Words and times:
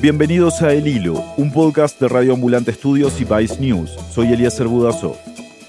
Bienvenidos 0.00 0.62
a 0.62 0.72
El 0.72 0.86
Hilo, 0.86 1.22
un 1.36 1.52
podcast 1.52 2.00
de 2.00 2.08
Radio 2.08 2.34
Ambulante 2.34 2.70
Estudios 2.70 3.20
y 3.20 3.24
Vice 3.24 3.58
News. 3.60 3.90
Soy 4.12 4.32
Elías 4.32 4.58
Budazo. 4.64 5.16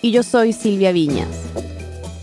Y 0.02 0.12
yo 0.12 0.24
soy 0.24 0.54
Silvia 0.54 0.92
Viñas. 0.92 1.28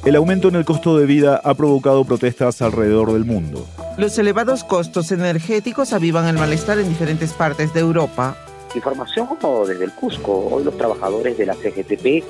El 0.05 0.15
aumento 0.17 0.49
en 0.49 0.55
el 0.55 0.65
costo 0.65 0.97
de 0.97 1.07
vida 1.07 1.41
ha 1.43 1.55
provocado 1.55 2.05
protestas 2.05 2.63
alrededor 2.63 3.13
del 3.13 3.25
mundo. 3.25 3.67
Los 3.99 4.17
elevados 4.19 4.63
costos 4.63 5.11
energéticos 5.11 5.93
avivan 5.93 6.27
el 6.29 6.37
malestar 6.37 6.79
en 6.79 6.89
diferentes 6.89 7.33
partes 7.33 7.75
de 7.75 7.81
Europa. 7.81 8.37
Información 8.75 9.27
desde 9.67 9.85
el 9.85 9.93
Cusco. 9.93 10.49
Hoy 10.51 10.63
los 10.63 10.77
trabajadores 10.77 11.37
de 11.39 11.47
la 11.47 11.55
CGTP 11.55 12.25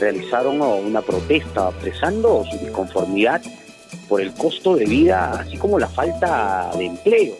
realizaron 0.00 0.60
una 0.60 1.02
protesta 1.02 1.68
expresando 1.68 2.42
su 2.50 2.58
disconformidad 2.58 3.42
por 4.08 4.20
el 4.20 4.32
costo 4.32 4.74
de 4.74 4.86
vida, 4.86 5.40
así 5.40 5.56
como 5.56 5.78
la 5.78 5.88
falta 5.88 6.70
de 6.76 6.86
empleo. 6.86 7.34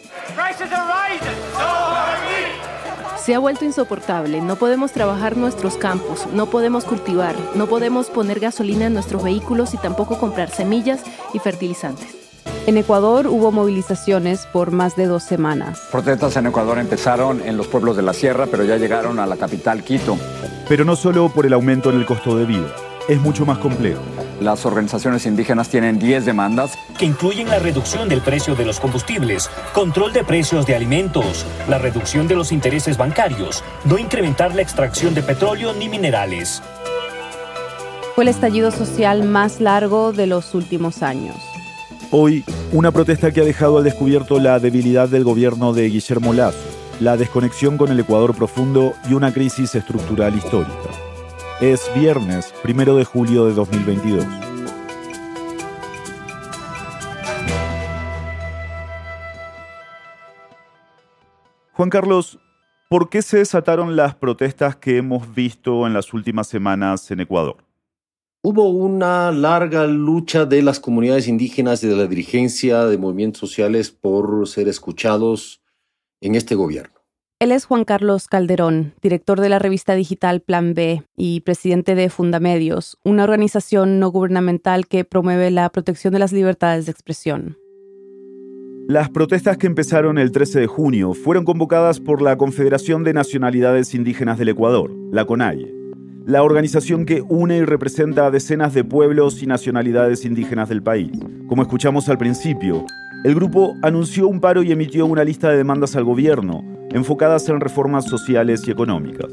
Se 3.23 3.35
ha 3.35 3.39
vuelto 3.39 3.65
insoportable, 3.65 4.41
no 4.41 4.55
podemos 4.55 4.93
trabajar 4.93 5.37
nuestros 5.37 5.77
campos, 5.77 6.25
no 6.33 6.47
podemos 6.47 6.85
cultivar, 6.85 7.35
no 7.53 7.67
podemos 7.67 8.07
poner 8.09 8.39
gasolina 8.39 8.87
en 8.87 8.95
nuestros 8.95 9.21
vehículos 9.21 9.75
y 9.75 9.77
tampoco 9.77 10.17
comprar 10.17 10.49
semillas 10.49 11.03
y 11.31 11.37
fertilizantes. 11.37 12.15
En 12.65 12.77
Ecuador 12.77 13.27
hubo 13.27 13.51
movilizaciones 13.51 14.47
por 14.47 14.71
más 14.71 14.95
de 14.95 15.05
dos 15.05 15.21
semanas. 15.21 15.79
Protestas 15.91 16.35
en 16.37 16.47
Ecuador 16.47 16.79
empezaron 16.79 17.41
en 17.47 17.57
los 17.57 17.67
pueblos 17.67 17.95
de 17.95 18.01
la 18.01 18.13
sierra, 18.13 18.47
pero 18.49 18.63
ya 18.63 18.77
llegaron 18.77 19.19
a 19.19 19.27
la 19.27 19.37
capital 19.37 19.83
Quito. 19.83 20.17
Pero 20.67 20.83
no 20.83 20.95
solo 20.95 21.29
por 21.29 21.45
el 21.45 21.53
aumento 21.53 21.91
en 21.91 21.97
el 21.97 22.07
costo 22.07 22.35
de 22.35 22.45
vida, 22.45 22.73
es 23.07 23.21
mucho 23.21 23.45
más 23.45 23.59
complejo. 23.59 24.01
Las 24.41 24.65
organizaciones 24.65 25.27
indígenas 25.27 25.69
tienen 25.69 25.99
10 25.99 26.25
demandas 26.25 26.75
que 26.97 27.05
incluyen 27.05 27.47
la 27.47 27.59
reducción 27.59 28.09
del 28.09 28.21
precio 28.21 28.55
de 28.55 28.65
los 28.65 28.79
combustibles, 28.79 29.51
control 29.71 30.13
de 30.13 30.23
precios 30.23 30.65
de 30.65 30.75
alimentos, 30.75 31.45
la 31.69 31.77
reducción 31.77 32.27
de 32.27 32.35
los 32.35 32.51
intereses 32.51 32.97
bancarios, 32.97 33.63
no 33.85 33.99
incrementar 33.99 34.55
la 34.55 34.63
extracción 34.63 35.13
de 35.13 35.21
petróleo 35.21 35.73
ni 35.73 35.89
minerales. 35.89 36.63
Fue 38.15 38.23
el 38.23 38.29
estallido 38.29 38.71
social 38.71 39.23
más 39.25 39.61
largo 39.61 40.11
de 40.11 40.25
los 40.25 40.55
últimos 40.55 41.03
años. 41.03 41.35
Hoy, 42.09 42.43
una 42.71 42.91
protesta 42.91 43.29
que 43.29 43.41
ha 43.41 43.45
dejado 43.45 43.77
al 43.77 43.83
descubierto 43.83 44.39
la 44.39 44.57
debilidad 44.57 45.07
del 45.07 45.23
gobierno 45.23 45.71
de 45.71 45.87
Guillermo 45.87 46.33
Lazo, 46.33 46.57
la 46.99 47.15
desconexión 47.15 47.77
con 47.77 47.91
el 47.91 47.99
Ecuador 47.99 48.35
profundo 48.35 48.95
y 49.07 49.13
una 49.13 49.31
crisis 49.31 49.75
estructural 49.75 50.35
histórica. 50.35 51.10
Es 51.61 51.93
viernes, 51.93 52.51
primero 52.63 52.95
de 52.95 53.05
julio 53.05 53.45
de 53.45 53.53
2022. 53.53 54.25
Juan 61.73 61.89
Carlos, 61.91 62.39
¿por 62.89 63.09
qué 63.09 63.21
se 63.21 63.37
desataron 63.37 63.95
las 63.95 64.15
protestas 64.15 64.75
que 64.75 64.97
hemos 64.97 65.35
visto 65.35 65.85
en 65.85 65.93
las 65.93 66.15
últimas 66.15 66.47
semanas 66.47 67.11
en 67.11 67.19
Ecuador? 67.19 67.57
Hubo 68.41 68.71
una 68.71 69.31
larga 69.31 69.85
lucha 69.85 70.47
de 70.47 70.63
las 70.63 70.79
comunidades 70.79 71.27
indígenas 71.27 71.83
y 71.83 71.87
de 71.87 71.95
la 71.95 72.07
dirigencia 72.07 72.85
de 72.85 72.97
movimientos 72.97 73.39
sociales 73.39 73.91
por 73.91 74.47
ser 74.47 74.67
escuchados 74.67 75.61
en 76.21 76.33
este 76.33 76.55
gobierno. 76.55 77.00
Él 77.41 77.51
es 77.51 77.65
Juan 77.65 77.85
Carlos 77.85 78.27
Calderón, 78.27 78.93
director 79.01 79.41
de 79.41 79.49
la 79.49 79.57
revista 79.57 79.95
digital 79.95 80.41
Plan 80.41 80.75
B 80.75 81.01
y 81.17 81.39
presidente 81.39 81.95
de 81.95 82.11
Fundamedios, 82.11 82.99
una 83.03 83.23
organización 83.23 83.97
no 83.99 84.11
gubernamental 84.11 84.85
que 84.85 85.05
promueve 85.05 85.49
la 85.49 85.67
protección 85.71 86.13
de 86.13 86.19
las 86.19 86.33
libertades 86.33 86.85
de 86.85 86.91
expresión. 86.91 87.57
Las 88.87 89.09
protestas 89.09 89.57
que 89.57 89.65
empezaron 89.65 90.19
el 90.19 90.31
13 90.31 90.59
de 90.59 90.67
junio 90.67 91.15
fueron 91.15 91.43
convocadas 91.43 91.99
por 91.99 92.21
la 92.21 92.37
Confederación 92.37 93.03
de 93.03 93.13
Nacionalidades 93.13 93.95
Indígenas 93.95 94.37
del 94.37 94.49
Ecuador, 94.49 94.91
la 95.11 95.25
CONAIE, 95.25 95.73
la 96.27 96.43
organización 96.43 97.07
que 97.07 97.23
une 97.27 97.57
y 97.57 97.65
representa 97.65 98.27
a 98.27 98.29
decenas 98.29 98.75
de 98.75 98.83
pueblos 98.83 99.41
y 99.41 99.47
nacionalidades 99.47 100.25
indígenas 100.25 100.69
del 100.69 100.83
país. 100.83 101.09
Como 101.47 101.63
escuchamos 101.63 102.07
al 102.07 102.19
principio, 102.19 102.85
el 103.23 103.33
grupo 103.33 103.75
anunció 103.81 104.27
un 104.27 104.39
paro 104.39 104.61
y 104.61 104.71
emitió 104.71 105.07
una 105.07 105.23
lista 105.23 105.49
de 105.49 105.57
demandas 105.57 105.95
al 105.95 106.03
gobierno, 106.03 106.63
enfocadas 106.93 107.47
en 107.49 107.59
reformas 107.59 108.05
sociales 108.05 108.67
y 108.67 108.71
económicas. 108.71 109.31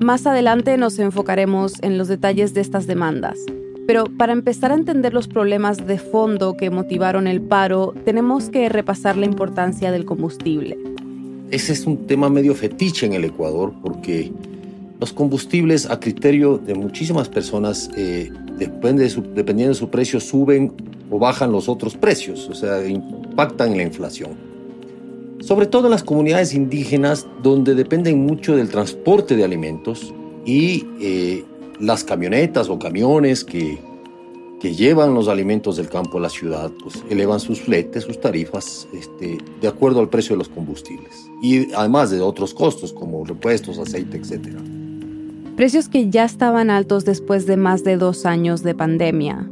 Más 0.00 0.26
adelante 0.26 0.76
nos 0.76 0.98
enfocaremos 0.98 1.82
en 1.82 1.98
los 1.98 2.08
detalles 2.08 2.54
de 2.54 2.60
estas 2.60 2.86
demandas. 2.86 3.38
Pero 3.86 4.04
para 4.18 4.32
empezar 4.32 4.72
a 4.72 4.74
entender 4.74 5.14
los 5.14 5.28
problemas 5.28 5.86
de 5.86 5.98
fondo 5.98 6.56
que 6.56 6.70
motivaron 6.70 7.26
el 7.26 7.40
paro, 7.40 7.94
tenemos 8.04 8.50
que 8.50 8.68
repasar 8.68 9.16
la 9.16 9.26
importancia 9.26 9.92
del 9.92 10.04
combustible. 10.04 10.76
Ese 11.50 11.72
es 11.72 11.86
un 11.86 12.06
tema 12.06 12.28
medio 12.28 12.54
fetiche 12.54 13.06
en 13.06 13.12
el 13.12 13.24
Ecuador 13.24 13.72
porque 13.82 14.32
los 14.98 15.12
combustibles 15.12 15.88
a 15.88 16.00
criterio 16.00 16.58
de 16.58 16.74
muchísimas 16.74 17.28
personas, 17.28 17.88
eh, 17.96 18.32
depende 18.58 19.08
dependiendo 19.34 19.72
de 19.72 19.78
su 19.78 19.88
precio, 19.88 20.18
suben 20.18 20.72
o 21.08 21.18
bajan 21.20 21.52
los 21.52 21.68
otros 21.68 21.96
precios, 21.96 22.48
o 22.48 22.54
sea, 22.54 22.84
impactan 22.84 23.72
en 23.72 23.76
la 23.76 23.82
inflación 23.84 24.55
sobre 25.46 25.66
todo 25.66 25.86
en 25.86 25.92
las 25.92 26.02
comunidades 26.02 26.54
indígenas 26.54 27.24
donde 27.40 27.76
dependen 27.76 28.26
mucho 28.26 28.56
del 28.56 28.68
transporte 28.68 29.36
de 29.36 29.44
alimentos 29.44 30.12
y 30.44 30.84
eh, 31.00 31.44
las 31.78 32.02
camionetas 32.02 32.68
o 32.68 32.80
camiones 32.80 33.44
que, 33.44 33.78
que 34.60 34.74
llevan 34.74 35.14
los 35.14 35.28
alimentos 35.28 35.76
del 35.76 35.88
campo 35.88 36.18
a 36.18 36.22
la 36.22 36.30
ciudad, 36.30 36.72
pues 36.82 37.04
elevan 37.10 37.38
sus 37.38 37.60
fletes, 37.60 38.02
sus 38.02 38.20
tarifas, 38.20 38.88
este, 38.92 39.38
de 39.60 39.68
acuerdo 39.68 40.00
al 40.00 40.08
precio 40.08 40.34
de 40.34 40.38
los 40.38 40.48
combustibles. 40.48 41.30
Y 41.40 41.72
además 41.74 42.10
de 42.10 42.20
otros 42.20 42.52
costos 42.52 42.92
como 42.92 43.24
repuestos, 43.24 43.78
aceite, 43.78 44.16
etc. 44.16 44.48
Precios 45.54 45.88
que 45.88 46.10
ya 46.10 46.24
estaban 46.24 46.70
altos 46.70 47.04
después 47.04 47.46
de 47.46 47.56
más 47.56 47.84
de 47.84 47.96
dos 47.96 48.26
años 48.26 48.64
de 48.64 48.74
pandemia. 48.74 49.48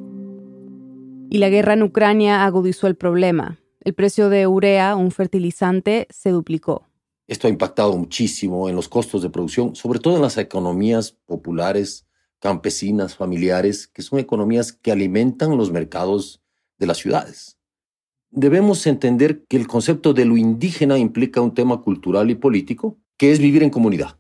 Y 1.31 1.39
la 1.39 1.51
guerra 1.51 1.75
en 1.75 1.85
Ucrania 1.85 2.45
agudizó 2.45 2.89
el 2.89 2.97
problema. 2.97 3.61
El 3.85 3.93
precio 3.93 4.31
de 4.31 4.47
urea, 4.47 4.97
un 4.97 5.11
fertilizante, 5.11 6.07
se 6.09 6.31
duplicó. 6.31 6.87
Esto 7.27 7.47
ha 7.47 7.51
impactado 7.51 7.95
muchísimo 7.97 8.71
en 8.71 8.77
los 8.77 8.89
costos 8.89 9.23
de 9.23 9.29
producción, 9.29 9.77
sobre 9.77 9.99
todo 9.99 10.17
en 10.17 10.23
las 10.23 10.39
economías 10.39 11.19
populares, 11.27 12.07
campesinas, 12.39 13.15
familiares, 13.15 13.87
que 13.87 14.01
son 14.01 14.19
economías 14.19 14.73
que 14.73 14.91
alimentan 14.91 15.59
los 15.59 15.71
mercados 15.71 16.43
de 16.79 16.87
las 16.87 16.97
ciudades. 16.97 17.59
Debemos 18.31 18.87
entender 18.87 19.45
que 19.47 19.59
el 19.59 19.67
concepto 19.67 20.15
de 20.15 20.25
lo 20.25 20.39
indígena 20.39 20.97
implica 20.97 21.43
un 21.43 21.53
tema 21.53 21.83
cultural 21.83 22.31
y 22.31 22.35
político, 22.35 22.99
que 23.19 23.33
es 23.33 23.39
vivir 23.39 23.63
en 23.63 23.71
comunidad. 23.71 24.19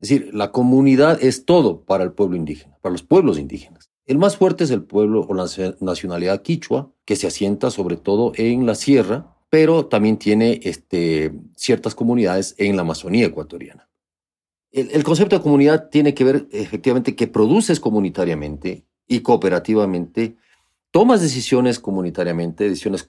Es 0.00 0.08
decir, 0.08 0.34
la 0.34 0.50
comunidad 0.50 1.22
es 1.22 1.44
todo 1.44 1.84
para 1.84 2.02
el 2.02 2.12
pueblo 2.12 2.36
indígena, 2.36 2.76
para 2.82 2.92
los 2.92 3.04
pueblos 3.04 3.38
indígenas. 3.38 3.83
El 4.06 4.18
más 4.18 4.36
fuerte 4.36 4.64
es 4.64 4.70
el 4.70 4.82
pueblo 4.82 5.26
o 5.28 5.34
la 5.34 5.46
nacionalidad 5.80 6.42
quichua, 6.42 6.92
que 7.04 7.16
se 7.16 7.26
asienta 7.26 7.70
sobre 7.70 7.96
todo 7.96 8.32
en 8.36 8.66
la 8.66 8.74
sierra, 8.74 9.34
pero 9.48 9.86
también 9.86 10.18
tiene 10.18 10.60
este, 10.64 11.32
ciertas 11.56 11.94
comunidades 11.94 12.54
en 12.58 12.76
la 12.76 12.82
Amazonía 12.82 13.26
ecuatoriana. 13.26 13.88
El, 14.72 15.04
concepto 15.04 15.36
de 15.36 15.42
comunidad 15.42 15.88
tiene 15.88 16.14
que 16.14 16.24
ver 16.24 16.48
efectivamente 16.50 17.14
que 17.14 17.28
produces 17.28 17.78
comunitariamente 17.78 18.84
y 19.06 19.20
cooperativamente, 19.20 20.36
tomas 20.90 21.20
decisiones 21.20 21.78
comunitariamente, 21.78 22.64
decisiones. 22.64 23.08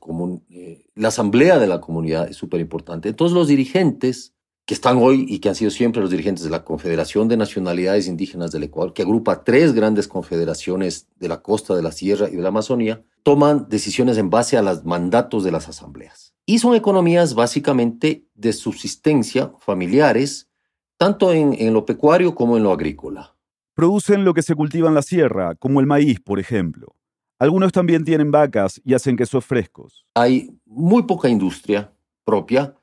Eh, 0.51 0.85
la 0.93 1.07
asamblea 1.07 1.57
de 1.57 1.65
la 1.65 1.81
comunidad 1.81 2.29
es 2.29 2.35
súper 2.35 2.61
importante. 2.61 3.09
Entonces 3.09 3.33
los 3.33 3.47
dirigentes 3.47 4.34
que 4.65 4.73
están 4.73 4.97
hoy 4.97 5.25
y 5.29 5.39
que 5.39 5.49
han 5.49 5.55
sido 5.55 5.69
siempre 5.69 6.01
los 6.01 6.09
dirigentes 6.09 6.43
de 6.43 6.49
la 6.49 6.63
Confederación 6.63 7.27
de 7.27 7.37
Nacionalidades 7.37 8.07
Indígenas 8.07 8.51
del 8.51 8.63
Ecuador, 8.63 8.93
que 8.93 9.03
agrupa 9.03 9.43
tres 9.43 9.73
grandes 9.73 10.07
confederaciones 10.07 11.07
de 11.17 11.27
la 11.27 11.41
costa 11.41 11.75
de 11.75 11.83
la 11.83 11.91
Sierra 11.91 12.29
y 12.29 12.35
de 12.35 12.41
la 12.41 12.49
Amazonía, 12.49 13.03
toman 13.21 13.67
decisiones 13.69 14.17
en 14.17 14.31
base 14.31 14.57
a 14.57 14.63
los 14.63 14.83
mandatos 14.83 15.43
de 15.43 15.51
las 15.51 15.69
asambleas. 15.69 16.33
Y 16.47 16.59
son 16.59 16.75
economías 16.75 17.35
básicamente 17.35 18.25
de 18.33 18.53
subsistencia 18.53 19.53
familiares, 19.59 20.49
tanto 20.97 21.31
en, 21.31 21.53
en 21.53 21.73
lo 21.73 21.85
pecuario 21.85 22.33
como 22.33 22.57
en 22.57 22.63
lo 22.63 22.71
agrícola. 22.71 23.35
Producen 23.75 24.25
lo 24.25 24.33
que 24.33 24.41
se 24.41 24.55
cultiva 24.55 24.87
en 24.87 24.95
la 24.95 25.01
sierra, 25.01 25.53
como 25.55 25.79
el 25.79 25.85
maíz, 25.85 26.19
por 26.19 26.39
ejemplo. 26.39 26.95
Algunos 27.37 27.71
también 27.71 28.05
tienen 28.05 28.31
vacas 28.31 28.81
y 28.83 28.93
hacen 28.93 29.17
quesos 29.17 29.45
frescos. 29.45 30.05
Hay 30.15 30.57
muy 30.65 31.03
poca 31.03 31.27
industria 31.27 31.91
propia, 32.23 32.75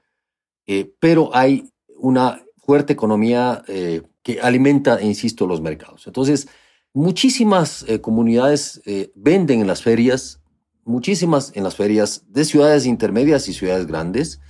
eh, 0.66 0.92
pero 1.00 1.34
hay 1.34 1.68
una 2.02 2.42
fuerte 2.58 2.92
economía 2.92 3.62
eh, 3.68 4.02
que 4.22 4.40
alimenta, 4.40 5.00
insisto, 5.00 5.46
los 5.46 5.60
mercados. 5.60 6.06
Entonces, 6.06 6.48
muchísimas 6.92 7.84
eh, 7.88 8.00
comunidades 8.00 8.82
eh, 8.86 9.12
venden 9.14 9.60
en 9.60 9.66
las 9.68 9.82
ferias, 9.82 10.40
muchísimas 10.84 11.52
en 11.54 11.62
las 11.62 11.76
ferias 11.76 12.24
de 12.28 12.44
ciudades 12.44 12.86
intermedias 12.86 13.48
y 13.48 13.54
ciudades 13.54 13.86
grandes, 13.86 14.40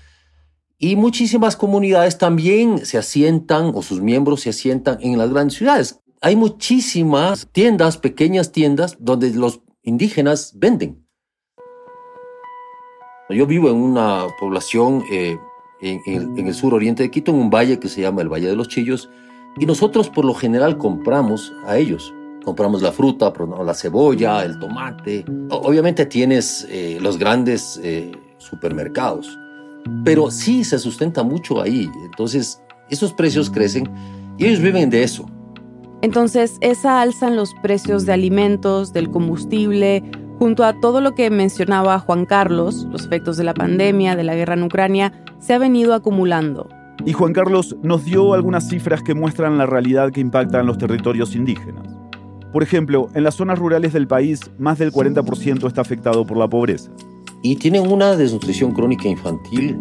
y 0.79 0.97
muchísimas 0.97 1.57
comunidades 1.57 2.19
también 2.19 2.85
se 2.85 2.99
asientan 2.99 3.73
o 3.75 3.83
sus 3.83 4.01
miembros 4.01 4.41
se 4.41 4.51
asientan 4.51 4.99
en 5.01 5.17
las 5.19 5.31
grandes 5.31 5.59
ciudades. 5.59 6.01
Hay 6.23 6.37
muchísimas 6.37 7.49
tiendas, 7.53 7.99
pequeñas 7.99 8.51
tiendas, 8.51 8.97
donde 8.99 9.31
los 9.31 9.61
indígenas 9.83 10.53
venden. 10.57 11.07
Yo 13.29 13.47
vivo 13.47 13.69
en 13.69 13.77
una 13.77 14.27
población 14.41 15.05
en, 15.83 16.39
en 16.39 16.47
el 16.47 16.55
sur 16.55 16.73
oriente 16.73 17.03
de 17.03 17.11
Quito, 17.11 17.33
en 17.33 17.39
un 17.39 17.51
valle 17.51 17.79
que 17.79 17.89
se 17.89 18.01
llama 18.01 18.23
el 18.23 18.29
Valle 18.29 18.49
de 18.49 18.57
los 18.57 18.69
Chillos, 18.69 19.11
y 19.59 19.67
nosotros 19.67 20.09
por 20.09 20.25
lo 20.25 20.35
general 20.35 20.79
compramos 20.79 21.53
a 21.67 21.77
ellos. 21.77 22.15
Compramos 22.45 22.83
la 22.83 22.91
fruta, 22.91 23.33
la 23.65 23.75
cebolla, 23.75 24.45
el 24.45 24.59
tomate. 24.59 25.25
Obviamente 25.51 26.07
tienes 26.07 26.67
eh, 26.71 26.99
los 27.01 27.17
grandes 27.17 27.81
eh, 27.85 28.11
supermercados, 28.39 29.39
pero 30.05 30.31
sí 30.31 30.65
se 30.65 30.79
sustenta 30.79 31.23
mucho 31.23 31.61
ahí. 31.63 31.89
Entonces, 32.05 32.61
esos 32.91 33.13
precios 33.13 33.49
crecen 33.49 33.89
y 34.39 34.47
ellos 34.47 34.61
viven 34.61 34.91
de 34.91 35.05
eso. 35.05 35.27
Entonces, 36.01 36.57
esa 36.61 37.01
alza 37.01 37.29
en 37.29 37.37
los 37.37 37.55
precios 37.63 38.07
de 38.07 38.13
alimentos, 38.13 38.93
del 38.93 39.09
combustible, 39.09 40.03
junto 40.39 40.65
a 40.65 40.81
todo 40.81 41.01
lo 41.01 41.15
que 41.15 41.31
mencionaba 41.31 41.99
Juan 41.99 42.27
Carlos, 42.27 42.87
los 42.91 43.05
efectos 43.05 43.37
de 43.37 43.45
la 43.45 43.55
pandemia, 43.55 44.17
de 44.17 44.25
la 44.25 44.35
guerra 44.35 44.55
en 44.55 44.63
Ucrania, 44.63 45.13
se 45.39 45.55
ha 45.55 45.59
venido 45.59 45.95
acumulando. 45.95 46.69
Y 47.05 47.13
Juan 47.13 47.33
Carlos 47.33 47.77
nos 47.83 48.05
dio 48.05 48.33
algunas 48.35 48.69
cifras 48.69 49.03
que 49.03 49.15
muestran 49.15 49.59
la 49.59 49.67
realidad 49.67 50.13
que 50.13 50.21
impacta 50.21 50.61
en 50.61 50.67
los 50.67 50.79
territorios 50.79 51.35
indígenas. 51.35 51.89
Por 52.53 52.63
ejemplo, 52.63 53.09
en 53.15 53.25
las 53.25 53.35
zonas 53.35 53.59
rurales 53.59 53.93
del 53.93 54.07
país, 54.07 54.41
más 54.59 54.79
del 54.79 54.93
40% 54.93 55.67
está 55.67 55.81
afectado 55.81 56.27
por 56.27 56.37
la 56.37 56.49
pobreza. 56.49 56.91
Y 57.43 57.57
tienen 57.57 57.91
una 57.91 58.15
desnutrición 58.15 58.73
crónica 58.73 59.09
infantil 59.09 59.79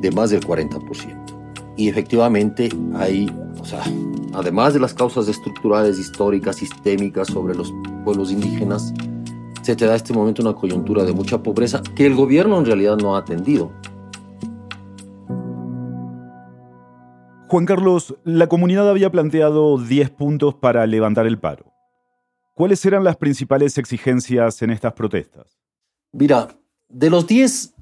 de 0.00 0.10
más 0.10 0.30
del 0.30 0.40
40%. 0.40 1.34
Y 1.76 1.88
efectivamente 1.88 2.70
hay, 2.94 3.30
o 3.60 3.64
sea, 3.64 3.82
además 4.32 4.74
de 4.74 4.80
las 4.80 4.94
causas 4.94 5.28
estructurales, 5.28 5.98
históricas, 5.98 6.56
sistémicas 6.56 7.28
sobre 7.28 7.54
los 7.54 7.72
pueblos 8.04 8.32
indígenas, 8.32 8.92
se 9.64 9.74
te 9.74 9.86
da 9.86 9.94
este 9.94 10.12
momento 10.12 10.42
una 10.42 10.52
coyuntura 10.52 11.04
de 11.04 11.14
mucha 11.14 11.42
pobreza 11.42 11.82
que 11.96 12.04
el 12.04 12.14
gobierno 12.14 12.58
en 12.58 12.66
realidad 12.66 12.98
no 12.98 13.16
ha 13.16 13.20
atendido. 13.20 13.72
Juan 17.48 17.64
Carlos, 17.64 18.14
la 18.24 18.46
comunidad 18.46 18.90
había 18.90 19.10
planteado 19.10 19.78
10 19.78 20.10
puntos 20.10 20.54
para 20.54 20.86
levantar 20.86 21.26
el 21.26 21.38
paro. 21.38 21.72
¿Cuáles 22.52 22.84
eran 22.84 23.04
las 23.04 23.16
principales 23.16 23.78
exigencias 23.78 24.60
en 24.60 24.70
estas 24.70 24.92
protestas? 24.92 25.58
Mira, 26.12 26.48
de 26.88 27.08
los 27.08 27.26
10, 27.26 27.74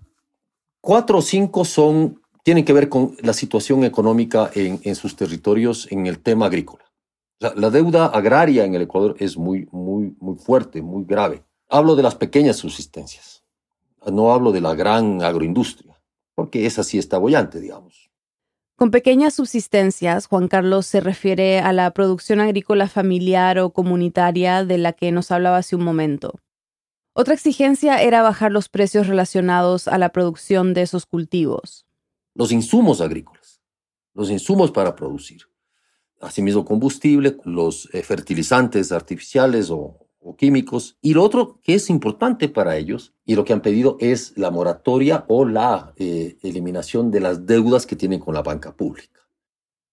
4 0.80 1.18
o 1.18 1.22
5 1.22 1.64
son, 1.64 2.22
tienen 2.44 2.64
que 2.64 2.72
ver 2.72 2.88
con 2.88 3.16
la 3.22 3.32
situación 3.32 3.82
económica 3.82 4.50
en, 4.54 4.94
sus 4.94 5.16
territorios 5.16 5.90
en 5.90 6.06
el 6.06 6.20
tema 6.20 6.46
agrícola. 6.46 6.84
La, 7.40 7.52
la, 7.56 7.70
deuda 7.70 8.06
agraria 8.06 8.64
en 8.64 8.76
el 8.76 8.82
Ecuador 8.82 9.16
es 9.18 9.36
muy, 9.36 9.68
muy, 9.72 10.14
muy 10.20 10.36
fuerte, 10.36 10.80
muy 10.80 11.04
grave. 11.04 11.42
Hablo 11.74 11.96
de 11.96 12.02
las 12.02 12.16
pequeñas 12.16 12.58
subsistencias, 12.58 13.44
no 14.04 14.34
hablo 14.34 14.52
de 14.52 14.60
la 14.60 14.74
gran 14.74 15.22
agroindustria, 15.22 15.98
porque 16.34 16.66
esa 16.66 16.84
sí 16.84 16.98
está 16.98 17.16
bollante, 17.16 17.60
digamos. 17.60 18.10
Con 18.76 18.90
pequeñas 18.90 19.32
subsistencias, 19.32 20.26
Juan 20.26 20.48
Carlos 20.48 20.84
se 20.84 21.00
refiere 21.00 21.60
a 21.60 21.72
la 21.72 21.90
producción 21.92 22.40
agrícola 22.40 22.88
familiar 22.88 23.58
o 23.58 23.70
comunitaria 23.70 24.66
de 24.66 24.76
la 24.76 24.92
que 24.92 25.12
nos 25.12 25.30
hablaba 25.30 25.56
hace 25.56 25.74
un 25.74 25.82
momento. 25.82 26.34
Otra 27.14 27.32
exigencia 27.32 28.02
era 28.02 28.20
bajar 28.20 28.52
los 28.52 28.68
precios 28.68 29.06
relacionados 29.06 29.88
a 29.88 29.96
la 29.96 30.10
producción 30.10 30.74
de 30.74 30.82
esos 30.82 31.06
cultivos. 31.06 31.86
Los 32.34 32.52
insumos 32.52 33.00
agrícolas, 33.00 33.62
los 34.12 34.30
insumos 34.30 34.72
para 34.72 34.94
producir. 34.94 35.44
Asimismo, 36.20 36.66
combustible, 36.66 37.38
los 37.46 37.88
eh, 37.94 38.02
fertilizantes 38.02 38.92
artificiales 38.92 39.70
o 39.70 40.01
o 40.22 40.36
químicos. 40.36 40.96
Y 41.02 41.14
lo 41.14 41.22
otro 41.22 41.58
que 41.62 41.74
es 41.74 41.90
importante 41.90 42.48
para 42.48 42.76
ellos 42.76 43.14
y 43.24 43.34
lo 43.34 43.44
que 43.44 43.52
han 43.52 43.62
pedido 43.62 43.96
es 44.00 44.36
la 44.36 44.50
moratoria 44.50 45.24
o 45.28 45.44
la 45.44 45.92
eh, 45.96 46.36
eliminación 46.42 47.10
de 47.10 47.20
las 47.20 47.46
deudas 47.46 47.86
que 47.86 47.96
tienen 47.96 48.20
con 48.20 48.34
la 48.34 48.42
banca 48.42 48.74
pública. 48.74 49.20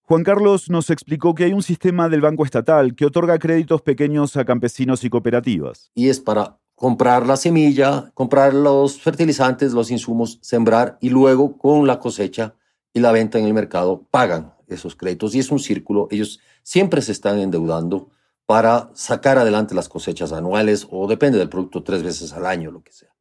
Juan 0.02 0.24
Carlos 0.24 0.68
nos 0.70 0.90
explicó 0.90 1.34
que 1.34 1.44
hay 1.44 1.52
un 1.52 1.62
sistema 1.62 2.08
del 2.08 2.20
Banco 2.20 2.44
Estatal 2.44 2.96
que 2.96 3.06
otorga 3.06 3.38
créditos 3.38 3.82
pequeños 3.82 4.36
a 4.36 4.44
campesinos 4.44 5.04
y 5.04 5.10
cooperativas. 5.10 5.92
Y 5.94 6.08
es 6.08 6.18
para 6.18 6.58
comprar 6.74 7.26
la 7.26 7.36
semilla, 7.36 8.10
comprar 8.14 8.54
los 8.54 9.00
fertilizantes, 9.00 9.72
los 9.72 9.90
insumos, 9.90 10.38
sembrar 10.42 10.98
y 11.00 11.10
luego 11.10 11.56
con 11.58 11.86
la 11.86 12.00
cosecha 12.00 12.54
y 12.92 13.00
la 13.00 13.12
venta 13.12 13.38
en 13.38 13.44
el 13.44 13.54
mercado 13.54 14.04
pagan 14.10 14.54
esos 14.66 14.96
créditos. 14.96 15.34
Y 15.34 15.38
es 15.38 15.50
un 15.52 15.60
círculo, 15.60 16.08
ellos 16.10 16.40
siempre 16.62 17.02
se 17.02 17.12
están 17.12 17.38
endeudando 17.38 18.08
para 18.50 18.90
sacar 18.94 19.38
adelante 19.38 19.76
las 19.76 19.88
cosechas 19.88 20.32
anuales 20.32 20.88
o 20.90 21.06
depende 21.06 21.38
del 21.38 21.48
producto 21.48 21.84
tres 21.84 22.02
veces 22.02 22.32
al 22.32 22.46
año, 22.46 22.72
lo 22.72 22.82
que 22.82 22.90
sea. 22.90 23.14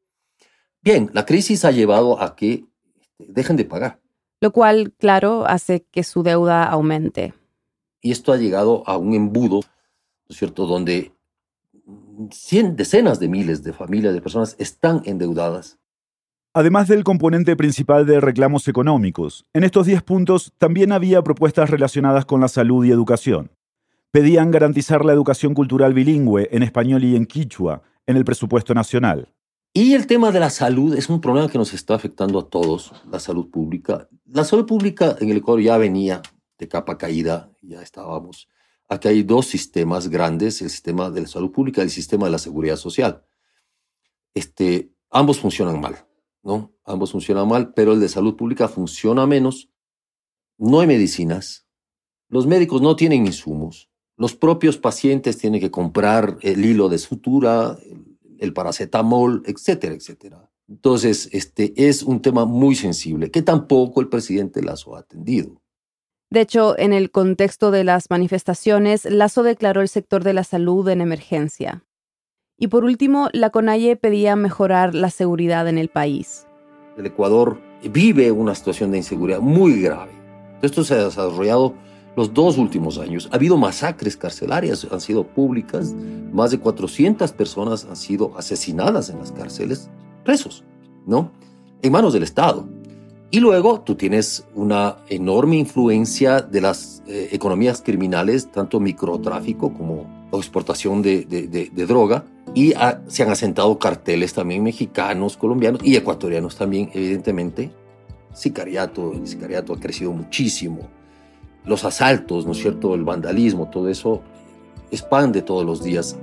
Bien, 0.81 1.11
la 1.13 1.23
crisis 1.23 1.65
ha 1.65 1.69
llevado 1.69 2.19
a 2.19 2.35
que 2.35 2.65
este, 2.99 3.25
dejen 3.31 3.55
de 3.55 3.63
pagar. 3.63 3.99
Lo 4.41 4.51
cual, 4.51 4.91
claro, 4.97 5.45
hace 5.45 5.85
que 5.91 6.03
su 6.03 6.23
deuda 6.23 6.63
aumente. 6.63 7.35
Y 8.01 8.11
esto 8.11 8.33
ha 8.33 8.37
llegado 8.37 8.81
a 8.87 8.97
un 8.97 9.13
embudo, 9.13 9.57
¿no 9.57 10.29
es 10.29 10.37
cierto?, 10.37 10.65
donde 10.65 11.11
cien, 12.31 12.75
decenas 12.75 13.19
de 13.19 13.27
miles 13.27 13.61
de 13.61 13.71
familias, 13.71 14.15
de 14.15 14.21
personas 14.21 14.55
están 14.57 15.03
endeudadas. 15.05 15.77
Además 16.55 16.87
del 16.87 17.03
componente 17.03 17.55
principal 17.55 18.07
de 18.07 18.19
reclamos 18.19 18.67
económicos, 18.67 19.45
en 19.53 19.63
estos 19.63 19.85
10 19.85 20.01
puntos 20.01 20.53
también 20.57 20.91
había 20.91 21.21
propuestas 21.21 21.69
relacionadas 21.69 22.25
con 22.25 22.41
la 22.41 22.47
salud 22.47 22.83
y 22.83 22.89
educación 22.89 23.51
pedían 24.11 24.51
garantizar 24.51 25.05
la 25.05 25.13
educación 25.13 25.53
cultural 25.53 25.93
bilingüe 25.93 26.49
en 26.51 26.63
español 26.63 27.03
y 27.03 27.15
en 27.15 27.25
quichua 27.25 27.83
en 28.07 28.17
el 28.17 28.25
presupuesto 28.25 28.73
nacional. 28.73 29.33
Y 29.73 29.93
el 29.93 30.07
tema 30.07 30.31
de 30.31 30.39
la 30.39 30.49
salud 30.49 30.95
es 30.95 31.09
un 31.09 31.21
problema 31.21 31.47
que 31.47 31.59
nos 31.59 31.73
está 31.73 31.93
afectando 31.93 32.39
a 32.39 32.49
todos, 32.49 32.91
la 33.09 33.19
salud 33.19 33.49
pública. 33.51 34.09
La 34.25 34.43
salud 34.43 34.65
pública 34.65 35.15
en 35.19 35.29
el 35.29 35.37
Ecuador 35.37 35.61
ya 35.61 35.77
venía 35.77 36.21
de 36.57 36.67
capa 36.67 36.97
caída, 36.97 37.51
ya 37.61 37.81
estábamos. 37.81 38.49
Aquí 38.87 39.07
hay 39.07 39.21
dos 39.21 39.45
sistemas 39.45 40.09
grandes, 40.09 40.61
el 40.63 40.71
sistema 40.71 41.11
de 41.11 41.21
la 41.21 41.27
salud 41.27 41.51
pública 41.51 41.81
y 41.81 41.85
el 41.85 41.91
sistema 41.91 42.25
de 42.25 42.31
la 42.31 42.39
seguridad 42.39 42.77
social. 42.77 43.23
Este, 44.33 44.91
ambos 45.11 45.39
funcionan 45.39 45.79
mal, 45.79 46.07
¿no? 46.41 46.73
Ambos 46.83 47.11
funcionan 47.11 47.47
mal, 47.47 47.73
pero 47.75 47.93
el 47.93 47.99
de 47.99 48.09
salud 48.09 48.35
pública 48.35 48.67
funciona 48.67 49.27
menos. 49.27 49.69
No 50.57 50.79
hay 50.79 50.87
medicinas, 50.87 51.67
los 52.29 52.45
médicos 52.45 52.81
no 52.81 52.95
tienen 52.95 53.25
insumos, 53.25 53.89
los 54.19 54.35
propios 54.35 54.77
pacientes 54.77 55.37
tienen 55.37 55.61
que 55.61 55.71
comprar 55.71 56.37
el 56.41 56.65
hilo 56.65 56.89
de 56.89 56.97
sutura, 56.97 57.77
el 58.37 58.51
paracetamol, 58.51 59.43
etcétera, 59.45 59.95
etcétera. 59.95 60.51
Entonces, 60.67 61.29
este 61.31 61.73
es 61.87 62.03
un 62.03 62.21
tema 62.21 62.43
muy 62.43 62.75
sensible 62.75 63.31
que 63.31 63.41
tampoco 63.41 64.01
el 64.01 64.09
presidente 64.09 64.61
Lazo 64.61 64.97
ha 64.97 64.99
atendido. 64.99 65.61
De 66.29 66.41
hecho, 66.41 66.77
en 66.77 66.91
el 66.91 67.11
contexto 67.11 67.71
de 67.71 67.85
las 67.85 68.09
manifestaciones, 68.09 69.05
Lazo 69.05 69.41
declaró 69.41 69.79
el 69.79 69.87
sector 69.87 70.25
de 70.25 70.33
la 70.33 70.43
salud 70.43 70.87
en 70.89 70.99
emergencia. 70.99 71.85
Y 72.57 72.67
por 72.67 72.83
último, 72.83 73.29
la 73.31 73.51
CONAIE 73.51 73.95
pedía 73.95 74.35
mejorar 74.35 74.95
la 74.95 75.11
seguridad 75.11 75.65
en 75.69 75.77
el 75.77 75.87
país. 75.87 76.45
El 76.97 77.05
Ecuador 77.05 77.61
vive 77.89 78.33
una 78.33 78.53
situación 78.53 78.91
de 78.91 78.97
inseguridad 78.97 79.39
muy 79.39 79.81
grave. 79.81 80.11
Esto 80.61 80.83
se 80.83 80.95
ha 80.95 81.05
desarrollado 81.05 81.73
los 82.19 82.33
dos 82.33 82.57
últimos 82.57 82.97
años. 82.97 83.29
Ha 83.31 83.35
habido 83.35 83.55
masacres 83.55 84.17
carcelarias, 84.17 84.85
han 84.91 84.99
sido 84.99 85.23
públicas, 85.23 85.95
más 86.33 86.51
de 86.51 86.59
400 86.59 87.31
personas 87.31 87.87
han 87.89 87.95
sido 87.95 88.37
asesinadas 88.37 89.09
en 89.09 89.19
las 89.19 89.31
cárceles, 89.31 89.89
presos, 90.25 90.65
¿no? 91.07 91.31
En 91.81 91.93
manos 91.93 92.11
del 92.11 92.23
Estado. 92.23 92.67
Y 93.31 93.39
luego 93.39 93.79
tú 93.81 93.95
tienes 93.95 94.45
una 94.53 94.97
enorme 95.07 95.55
influencia 95.55 96.41
de 96.41 96.59
las 96.59 97.01
eh, 97.07 97.29
economías 97.31 97.81
criminales, 97.81 98.51
tanto 98.51 98.81
microtráfico 98.81 99.73
como 99.73 100.27
exportación 100.33 101.01
de, 101.01 101.85
droga, 101.87 102.25
y 102.53 102.73
se 103.07 103.23
han 103.23 103.29
asentado 103.29 103.79
carteles 103.79 104.33
también 104.33 104.61
mexicanos, 104.61 105.37
colombianos 105.37 105.81
y 105.85 105.95
ecuatorianos 105.95 106.57
también, 106.57 106.89
evidentemente. 106.93 107.71
Sicariato, 108.33 109.13
el 109.13 109.25
sicariato 109.25 109.73
ha 109.73 109.79
crecido 109.79 110.11
muchísimo 110.11 110.98
los 111.69 111.85
asaltos, 111.85 112.47
¿no 112.47 112.53
es 112.53 112.57
cierto? 112.57 112.95
El 112.95 113.03
vandalismo, 113.03 113.69
todo 113.69 113.89
eso 113.89 114.21
expande 114.89 115.43
todos 115.43 115.63
los 115.63 115.83
días 115.83 116.17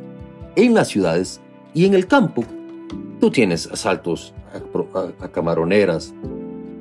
en 0.57 0.75
las 0.75 0.89
ciudades 0.89 1.41
y 1.73 1.85
en 1.85 1.95
el 1.95 2.09
campo. 2.09 2.43
Tú 3.21 3.31
tienes 3.31 3.69
asaltos 3.69 4.35
a, 5.21 5.29
camaroneras, 5.29 6.13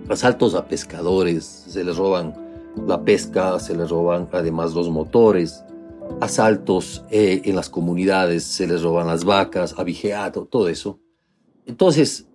asaltos 0.09 0.55
a 0.55 0.65
pescadores, 0.65 1.45
se 1.45 1.83
les 1.83 1.95
roban 1.95 2.33
la 2.87 3.03
pesca, 3.03 3.59
se 3.59 3.77
les 3.77 3.89
roban 3.89 4.27
además 4.31 4.73
los 4.73 4.89
motores, 4.89 5.63
asaltos 6.19 7.05
eh, 7.11 7.43
en 7.45 7.55
las 7.55 7.69
comunidades, 7.69 8.43
se 8.43 8.65
les 8.65 8.81
roban 8.81 9.05
las 9.05 9.25
vacas, 9.25 9.75
abigeato, 9.77 10.45
todo 10.45 10.69
eso. 10.69 10.99
Entonces, 11.67 12.25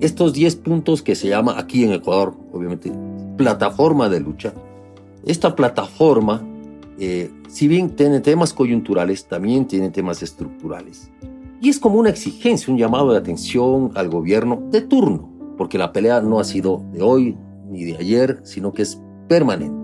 estos 0.00 0.32
10 0.32 0.56
puntos 0.56 1.02
que 1.02 1.14
se 1.14 1.28
llama 1.28 1.58
aquí 1.58 1.84
en 1.84 1.92
Ecuador, 1.92 2.34
obviamente, 2.50 2.90
plataforma 3.36 4.08
de 4.08 4.20
lucha, 4.20 4.54
esta 5.26 5.56
plataforma, 5.56 6.42
eh, 6.98 7.30
si 7.48 7.68
bien 7.68 7.96
tiene 7.96 8.20
temas 8.20 8.52
coyunturales, 8.52 9.26
también 9.26 9.66
tiene 9.66 9.90
temas 9.90 10.22
estructurales. 10.22 11.10
Y 11.60 11.70
es 11.70 11.78
como 11.78 11.98
una 11.98 12.10
exigencia, 12.10 12.72
un 12.72 12.78
llamado 12.78 13.12
de 13.12 13.18
atención 13.18 13.90
al 13.94 14.08
gobierno 14.10 14.62
de 14.70 14.82
turno, 14.82 15.30
porque 15.56 15.78
la 15.78 15.92
pelea 15.92 16.20
no 16.20 16.40
ha 16.40 16.44
sido 16.44 16.84
de 16.92 17.02
hoy 17.02 17.36
ni 17.70 17.84
de 17.84 17.96
ayer, 17.96 18.40
sino 18.44 18.72
que 18.72 18.82
es 18.82 19.00
permanente. 19.28 19.74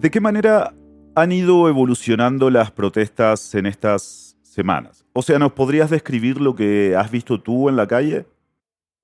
¿De 0.00 0.10
qué 0.10 0.20
manera 0.20 0.74
han 1.14 1.32
ido 1.32 1.68
evolucionando 1.68 2.50
las 2.50 2.70
protestas 2.70 3.54
en 3.54 3.66
estas 3.66 4.36
semanas? 4.42 5.04
O 5.12 5.22
sea, 5.22 5.38
¿nos 5.38 5.52
podrías 5.52 5.90
describir 5.90 6.40
lo 6.40 6.56
que 6.56 6.96
has 6.96 7.10
visto 7.10 7.40
tú 7.40 7.68
en 7.68 7.76
la 7.76 7.86
calle? 7.86 8.26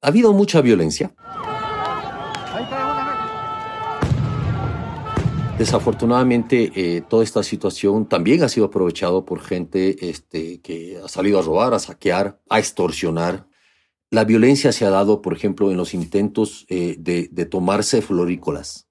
Ha 0.03 0.09
habido 0.09 0.33
mucha 0.33 0.61
violencia. 0.61 1.13
Desafortunadamente, 5.61 6.73
eh, 6.75 7.03
toda 7.03 7.23
esta 7.23 7.43
situación 7.43 8.07
también 8.07 8.43
ha 8.43 8.49
sido 8.49 8.65
aprovechado 8.65 9.27
por 9.27 9.43
gente 9.43 10.09
este, 10.09 10.63
que 10.63 10.99
ha 11.05 11.07
salido 11.07 11.39
a 11.39 11.43
robar, 11.43 11.75
a 11.75 11.79
saquear, 11.79 12.41
a 12.49 12.59
extorsionar. 12.59 13.47
La 14.11 14.25
violencia 14.25 14.73
se 14.73 14.87
ha 14.87 14.89
dado, 14.91 15.21
por 15.21 15.35
ejemplo, 15.35 15.71
en 15.71 15.77
los 15.77 15.93
intentos 15.93 16.65
eh, 16.71 16.97
de, 16.99 17.29
de 17.31 17.45
tomarse 17.45 18.01
florícolas. 18.01 18.89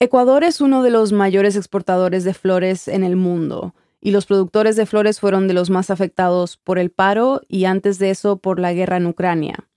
Ecuador 0.00 0.42
es 0.42 0.60
uno 0.60 0.82
de 0.82 0.90
los 0.90 1.12
mayores 1.12 1.54
exportadores 1.54 2.24
de 2.24 2.34
flores 2.34 2.88
en 2.88 3.04
el 3.04 3.14
mundo 3.14 3.76
y 4.00 4.10
los 4.10 4.26
productores 4.26 4.74
de 4.74 4.86
flores 4.86 5.20
fueron 5.20 5.46
de 5.46 5.54
los 5.54 5.70
más 5.70 5.88
afectados 5.88 6.56
por 6.56 6.80
el 6.80 6.90
paro 6.90 7.42
y 7.46 7.66
antes 7.66 8.00
de 8.00 8.10
eso 8.10 8.38
por 8.38 8.58
la 8.58 8.72
guerra 8.72 8.96
en 8.96 9.06
Ucrania. 9.06 9.68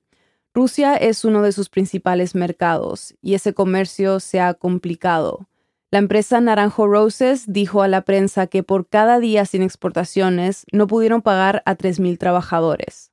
Rusia 0.55 0.95
es 0.95 1.23
uno 1.23 1.43
de 1.43 1.51
sus 1.51 1.69
principales 1.69 2.33
mercados 2.33 3.13
y 3.21 3.35
ese 3.35 3.53
comercio 3.53 4.19
se 4.19 4.39
ha 4.39 4.55
complicado. 4.55 5.47
La 5.91 5.99
empresa 5.99 6.41
Naranjo 6.41 6.87
Roses 6.87 7.45
dijo 7.47 7.81
a 7.81 7.87
la 7.87 8.01
prensa 8.01 8.47
que 8.47 8.63
por 8.63 8.87
cada 8.87 9.19
día 9.19 9.45
sin 9.45 9.61
exportaciones 9.61 10.65
no 10.71 10.87
pudieron 10.87 11.21
pagar 11.21 11.61
a 11.65 11.77
3.000 11.77 12.17
trabajadores. 12.17 13.11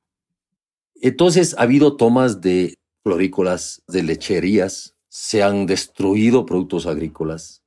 Entonces 0.95 1.55
ha 1.57 1.63
habido 1.63 1.97
tomas 1.97 2.41
de 2.41 2.77
florícolas, 3.03 3.83
de 3.87 4.03
lecherías, 4.03 4.95
se 5.09 5.43
han 5.43 5.65
destruido 5.65 6.45
productos 6.45 6.87
agrícolas, 6.87 7.63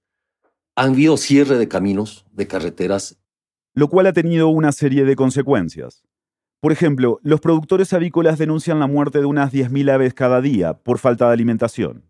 han 0.74 0.92
habido 0.92 1.16
cierre 1.16 1.56
de 1.56 1.68
caminos, 1.68 2.26
de 2.32 2.46
carreteras. 2.46 3.18
Lo 3.74 3.88
cual 3.88 4.06
ha 4.06 4.12
tenido 4.12 4.48
una 4.48 4.72
serie 4.72 5.04
de 5.04 5.16
consecuencias. 5.16 6.04
Por 6.60 6.72
ejemplo, 6.72 7.20
los 7.22 7.40
productores 7.40 7.92
avícolas 7.92 8.38
denuncian 8.38 8.80
la 8.80 8.86
muerte 8.86 9.20
de 9.20 9.26
unas 9.26 9.52
10.000 9.52 9.90
aves 9.92 10.14
cada 10.14 10.40
día 10.40 10.74
por 10.74 10.98
falta 10.98 11.26
de 11.28 11.34
alimentación. 11.34 12.04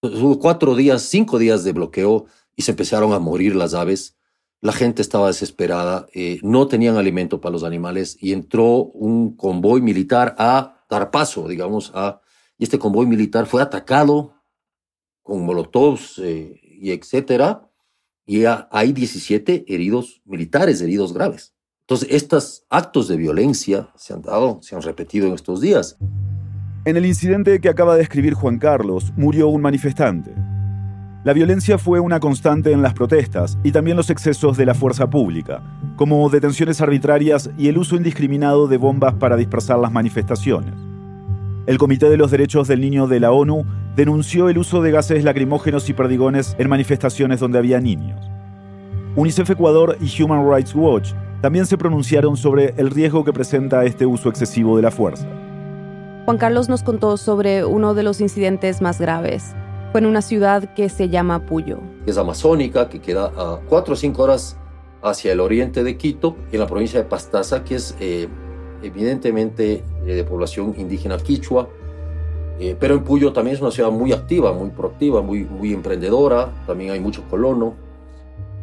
Cuatro 0.00 0.74
días, 0.74 1.02
cinco 1.02 1.38
días 1.38 1.64
de 1.64 1.72
bloqueo 1.72 2.26
y 2.54 2.62
se 2.62 2.72
empezaron 2.72 3.12
a 3.12 3.18
morir 3.18 3.56
las 3.56 3.74
aves. 3.74 4.16
La 4.60 4.72
gente 4.72 5.02
estaba 5.02 5.28
desesperada, 5.28 6.06
eh, 6.12 6.38
no 6.42 6.68
tenían 6.68 6.96
alimento 6.96 7.40
para 7.40 7.52
los 7.52 7.64
animales 7.64 8.16
y 8.20 8.32
entró 8.32 8.84
un 8.84 9.36
convoy 9.36 9.80
militar 9.80 10.34
a 10.38 10.84
dar 10.88 11.10
paso, 11.10 11.48
digamos, 11.48 11.92
a, 11.94 12.20
y 12.58 12.64
este 12.64 12.78
convoy 12.78 13.06
militar 13.06 13.46
fue 13.46 13.62
atacado 13.62 14.34
con 15.22 15.44
molotovs 15.44 16.18
eh, 16.18 16.60
y 16.62 16.92
etcétera, 16.92 17.68
y 18.24 18.44
hay 18.44 18.92
17 18.92 19.66
heridos 19.68 20.22
militares, 20.24 20.80
heridos 20.80 21.12
graves. 21.12 21.54
Entonces, 21.82 22.08
estos 22.10 22.64
actos 22.68 23.08
de 23.08 23.16
violencia 23.16 23.92
se 23.96 24.12
han 24.12 24.22
dado, 24.22 24.60
se 24.62 24.74
han 24.74 24.82
repetido 24.82 25.28
en 25.28 25.34
estos 25.34 25.60
días. 25.60 25.96
En 26.86 26.96
el 26.96 27.04
incidente 27.04 27.60
que 27.60 27.68
acaba 27.68 27.96
de 27.96 28.02
escribir 28.02 28.34
Juan 28.34 28.58
Carlos, 28.58 29.12
murió 29.16 29.48
un 29.48 29.60
manifestante. 29.60 30.32
La 31.24 31.32
violencia 31.32 31.78
fue 31.78 31.98
una 31.98 32.20
constante 32.20 32.70
en 32.70 32.80
las 32.80 32.94
protestas 32.94 33.58
y 33.64 33.72
también 33.72 33.96
los 33.96 34.08
excesos 34.08 34.56
de 34.56 34.66
la 34.66 34.72
fuerza 34.72 35.10
pública, 35.10 35.60
como 35.96 36.30
detenciones 36.30 36.80
arbitrarias 36.80 37.50
y 37.58 37.66
el 37.66 37.78
uso 37.78 37.96
indiscriminado 37.96 38.68
de 38.68 38.76
bombas 38.76 39.14
para 39.14 39.36
dispersar 39.36 39.80
las 39.80 39.90
manifestaciones. 39.90 40.74
El 41.66 41.76
Comité 41.76 42.08
de 42.08 42.18
los 42.18 42.30
Derechos 42.30 42.68
del 42.68 42.82
Niño 42.82 43.08
de 43.08 43.18
la 43.18 43.32
ONU 43.32 43.64
denunció 43.96 44.48
el 44.48 44.58
uso 44.58 44.80
de 44.80 44.92
gases 44.92 45.24
lacrimógenos 45.24 45.90
y 45.90 45.92
perdigones 45.92 46.54
en 46.56 46.68
manifestaciones 46.68 47.40
donde 47.40 47.58
había 47.58 47.80
niños. 47.80 48.30
UNICEF 49.16 49.50
Ecuador 49.50 49.98
y 50.00 50.22
Human 50.22 50.48
Rights 50.48 50.72
Watch 50.72 51.14
también 51.40 51.66
se 51.66 51.78
pronunciaron 51.78 52.36
sobre 52.36 52.74
el 52.76 52.90
riesgo 52.90 53.24
que 53.24 53.32
presenta 53.32 53.84
este 53.84 54.06
uso 54.06 54.28
excesivo 54.28 54.76
de 54.76 54.82
la 54.82 54.92
fuerza. 54.92 55.26
Juan 56.26 56.38
Carlos 56.38 56.68
nos 56.68 56.82
contó 56.82 57.16
sobre 57.18 57.64
uno 57.64 57.94
de 57.94 58.02
los 58.02 58.20
incidentes 58.20 58.82
más 58.82 59.00
graves. 59.00 59.54
Fue 59.92 60.00
en 60.00 60.06
una 60.06 60.22
ciudad 60.22 60.74
que 60.74 60.88
se 60.88 61.08
llama 61.08 61.46
Puyo. 61.46 61.78
Es 62.04 62.18
amazónica, 62.18 62.88
que 62.88 63.00
queda 63.00 63.26
a 63.36 63.60
cuatro 63.68 63.94
o 63.94 63.96
cinco 63.96 64.24
horas 64.24 64.56
hacia 65.02 65.30
el 65.30 65.38
oriente 65.38 65.84
de 65.84 65.96
Quito, 65.96 66.36
en 66.50 66.58
la 66.58 66.66
provincia 66.66 66.98
de 66.98 67.06
Pastaza, 67.06 67.62
que 67.62 67.76
es 67.76 67.94
eh, 68.00 68.26
evidentemente 68.82 69.84
eh, 70.04 70.14
de 70.14 70.24
población 70.24 70.74
indígena 70.76 71.16
quichua. 71.16 71.68
Eh, 72.58 72.76
pero 72.76 72.96
en 72.96 73.04
Puyo 73.04 73.32
también 73.32 73.54
es 73.54 73.62
una 73.62 73.70
ciudad 73.70 73.92
muy 73.92 74.12
activa, 74.12 74.52
muy 74.52 74.70
proactiva, 74.70 75.22
muy, 75.22 75.44
muy 75.44 75.72
emprendedora, 75.72 76.52
también 76.66 76.90
hay 76.90 76.98
muchos 76.98 77.24
colonos. 77.30 77.74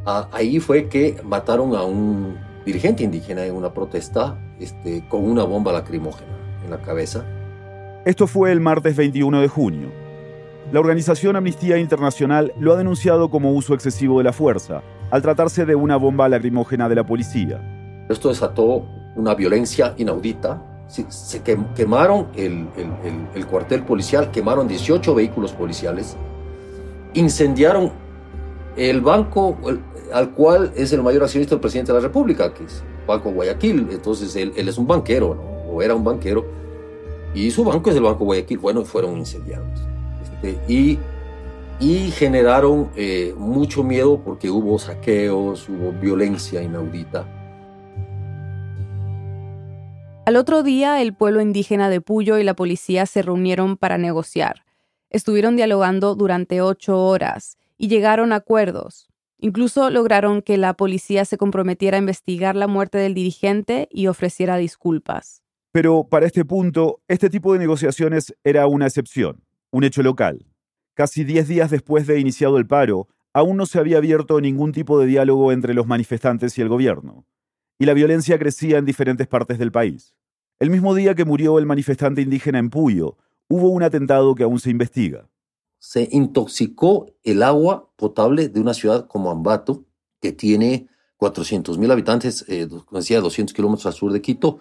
Ah, 0.05 0.27
ahí 0.33 0.59
fue 0.59 0.89
que 0.89 1.15
mataron 1.23 1.77
a 1.77 1.83
un 1.83 2.37
dirigente 2.65 3.05
indígena 3.05 3.45
en 3.45 3.55
una 3.55 3.73
protesta 3.73 4.37
este, 4.59 5.07
con 5.07 5.23
una 5.23 5.45
bomba 5.45 5.71
lacrimógena 5.71 6.37
en 6.65 6.69
la 6.69 6.81
cabeza. 6.81 7.23
Esto 8.05 8.27
fue 8.27 8.51
el 8.51 8.59
martes 8.59 8.97
21 8.97 9.39
de 9.39 9.47
junio. 9.47 9.87
La 10.73 10.81
organización 10.81 11.37
Amnistía 11.37 11.77
Internacional 11.77 12.53
lo 12.59 12.73
ha 12.73 12.75
denunciado 12.75 13.29
como 13.29 13.53
uso 13.53 13.73
excesivo 13.73 14.17
de 14.17 14.25
la 14.25 14.33
fuerza, 14.33 14.83
al 15.09 15.21
tratarse 15.21 15.65
de 15.65 15.75
una 15.75 15.95
bomba 15.95 16.27
lacrimógena 16.27 16.89
de 16.89 16.95
la 16.95 17.05
policía. 17.05 18.05
Esto 18.09 18.27
desató 18.27 18.85
una 19.15 19.35
violencia 19.35 19.93
inaudita. 19.95 20.61
Se, 20.87 21.41
quemaron 21.75 22.27
el, 22.35 22.67
el, 23.35 23.47
cuartel 23.47 23.83
policial, 23.83 24.31
quemaron 24.31 24.67
18 24.67 25.15
vehículos 25.15 25.53
policiales, 25.53 26.17
incendiaron 27.13 27.89
el 28.75 28.99
banco 28.99 29.57
al 30.11 30.31
cual 30.31 30.73
es 30.75 30.91
el 30.91 31.01
mayor 31.01 31.23
accionista 31.23 31.55
del 31.55 31.61
presidente 31.61 31.93
de 31.93 31.99
la 31.99 32.03
República, 32.03 32.53
que 32.53 32.65
es 32.65 32.83
Banco 33.07 33.31
Guayaquil. 33.31 33.87
Entonces 33.91 34.35
él, 34.35 34.51
él 34.57 34.67
es 34.67 34.77
un 34.77 34.87
banquero, 34.87 35.41
o 35.71 35.81
era 35.81 35.95
un 35.95 36.03
banquero 36.03 36.62
y 37.33 37.51
su 37.51 37.63
banco 37.63 37.89
es 37.89 37.95
el 37.95 38.03
Banco 38.03 38.25
Guayaquil. 38.25 38.59
Bueno, 38.59 38.85
fueron 38.85 39.17
incendiados. 39.17 39.67
Este, 40.23 40.57
y, 40.67 40.99
y 41.79 42.11
generaron 42.11 42.89
eh, 42.95 43.33
mucho 43.37 43.83
miedo 43.83 44.19
porque 44.23 44.49
hubo 44.49 44.77
saqueos, 44.79 45.67
hubo 45.69 45.91
violencia 45.91 46.61
inaudita. 46.61 47.25
Al 50.25 50.37
otro 50.37 50.63
día, 50.63 51.01
el 51.01 51.13
pueblo 51.13 51.41
indígena 51.41 51.89
de 51.89 51.99
Puyo 51.99 52.37
y 52.37 52.43
la 52.43 52.55
policía 52.55 53.05
se 53.05 53.21
reunieron 53.21 53.75
para 53.75 53.97
negociar. 53.97 54.63
Estuvieron 55.09 55.57
dialogando 55.57 56.15
durante 56.15 56.61
ocho 56.61 56.97
horas 57.05 57.57
y 57.77 57.89
llegaron 57.89 58.31
a 58.31 58.37
acuerdos. 58.37 59.09
Incluso 59.37 59.89
lograron 59.89 60.41
que 60.41 60.57
la 60.57 60.75
policía 60.75 61.25
se 61.25 61.37
comprometiera 61.37 61.97
a 61.97 61.99
investigar 61.99 62.55
la 62.55 62.67
muerte 62.67 62.97
del 62.97 63.13
dirigente 63.13 63.89
y 63.91 64.07
ofreciera 64.07 64.55
disculpas. 64.55 65.42
Pero 65.73 66.07
para 66.07 66.27
este 66.27 66.45
punto, 66.45 67.01
este 67.07 67.31
tipo 67.31 67.51
de 67.51 67.57
negociaciones 67.57 68.35
era 68.43 68.67
una 68.67 68.85
excepción, 68.85 69.43
un 69.71 69.83
hecho 69.83 70.03
local. 70.03 70.45
Casi 70.93 71.23
10 71.23 71.47
días 71.47 71.71
después 71.71 72.05
de 72.05 72.19
iniciado 72.19 72.59
el 72.59 72.67
paro, 72.67 73.07
aún 73.33 73.57
no 73.57 73.65
se 73.65 73.79
había 73.79 73.97
abierto 73.97 74.39
ningún 74.39 74.71
tipo 74.71 74.99
de 74.99 75.07
diálogo 75.07 75.51
entre 75.51 75.73
los 75.73 75.87
manifestantes 75.87 76.55
y 76.59 76.61
el 76.61 76.69
gobierno, 76.69 77.25
y 77.79 77.87
la 77.87 77.95
violencia 77.95 78.37
crecía 78.37 78.77
en 78.77 78.85
diferentes 78.85 79.25
partes 79.25 79.57
del 79.57 79.71
país. 79.71 80.15
El 80.59 80.69
mismo 80.69 80.93
día 80.93 81.15
que 81.15 81.25
murió 81.25 81.57
el 81.57 81.65
manifestante 81.65 82.21
indígena 82.21 82.59
en 82.59 82.69
Puyo, 82.69 83.17
hubo 83.47 83.69
un 83.69 83.81
atentado 83.81 84.35
que 84.35 84.43
aún 84.43 84.59
se 84.59 84.69
investiga. 84.69 85.27
Se 85.79 86.07
intoxicó 86.11 87.07
el 87.23 87.41
agua 87.41 87.89
potable 87.95 88.47
de 88.47 88.59
una 88.59 88.75
ciudad 88.75 89.07
como 89.07 89.31
Ambato, 89.31 89.85
que 90.21 90.33
tiene 90.33 90.87
400.000 91.17 91.91
habitantes, 91.91 92.45
eh, 92.47 92.67
decía, 92.91 93.21
200 93.21 93.55
kilómetros 93.55 93.87
al 93.87 93.93
sur 93.93 94.13
de 94.13 94.21
Quito, 94.21 94.59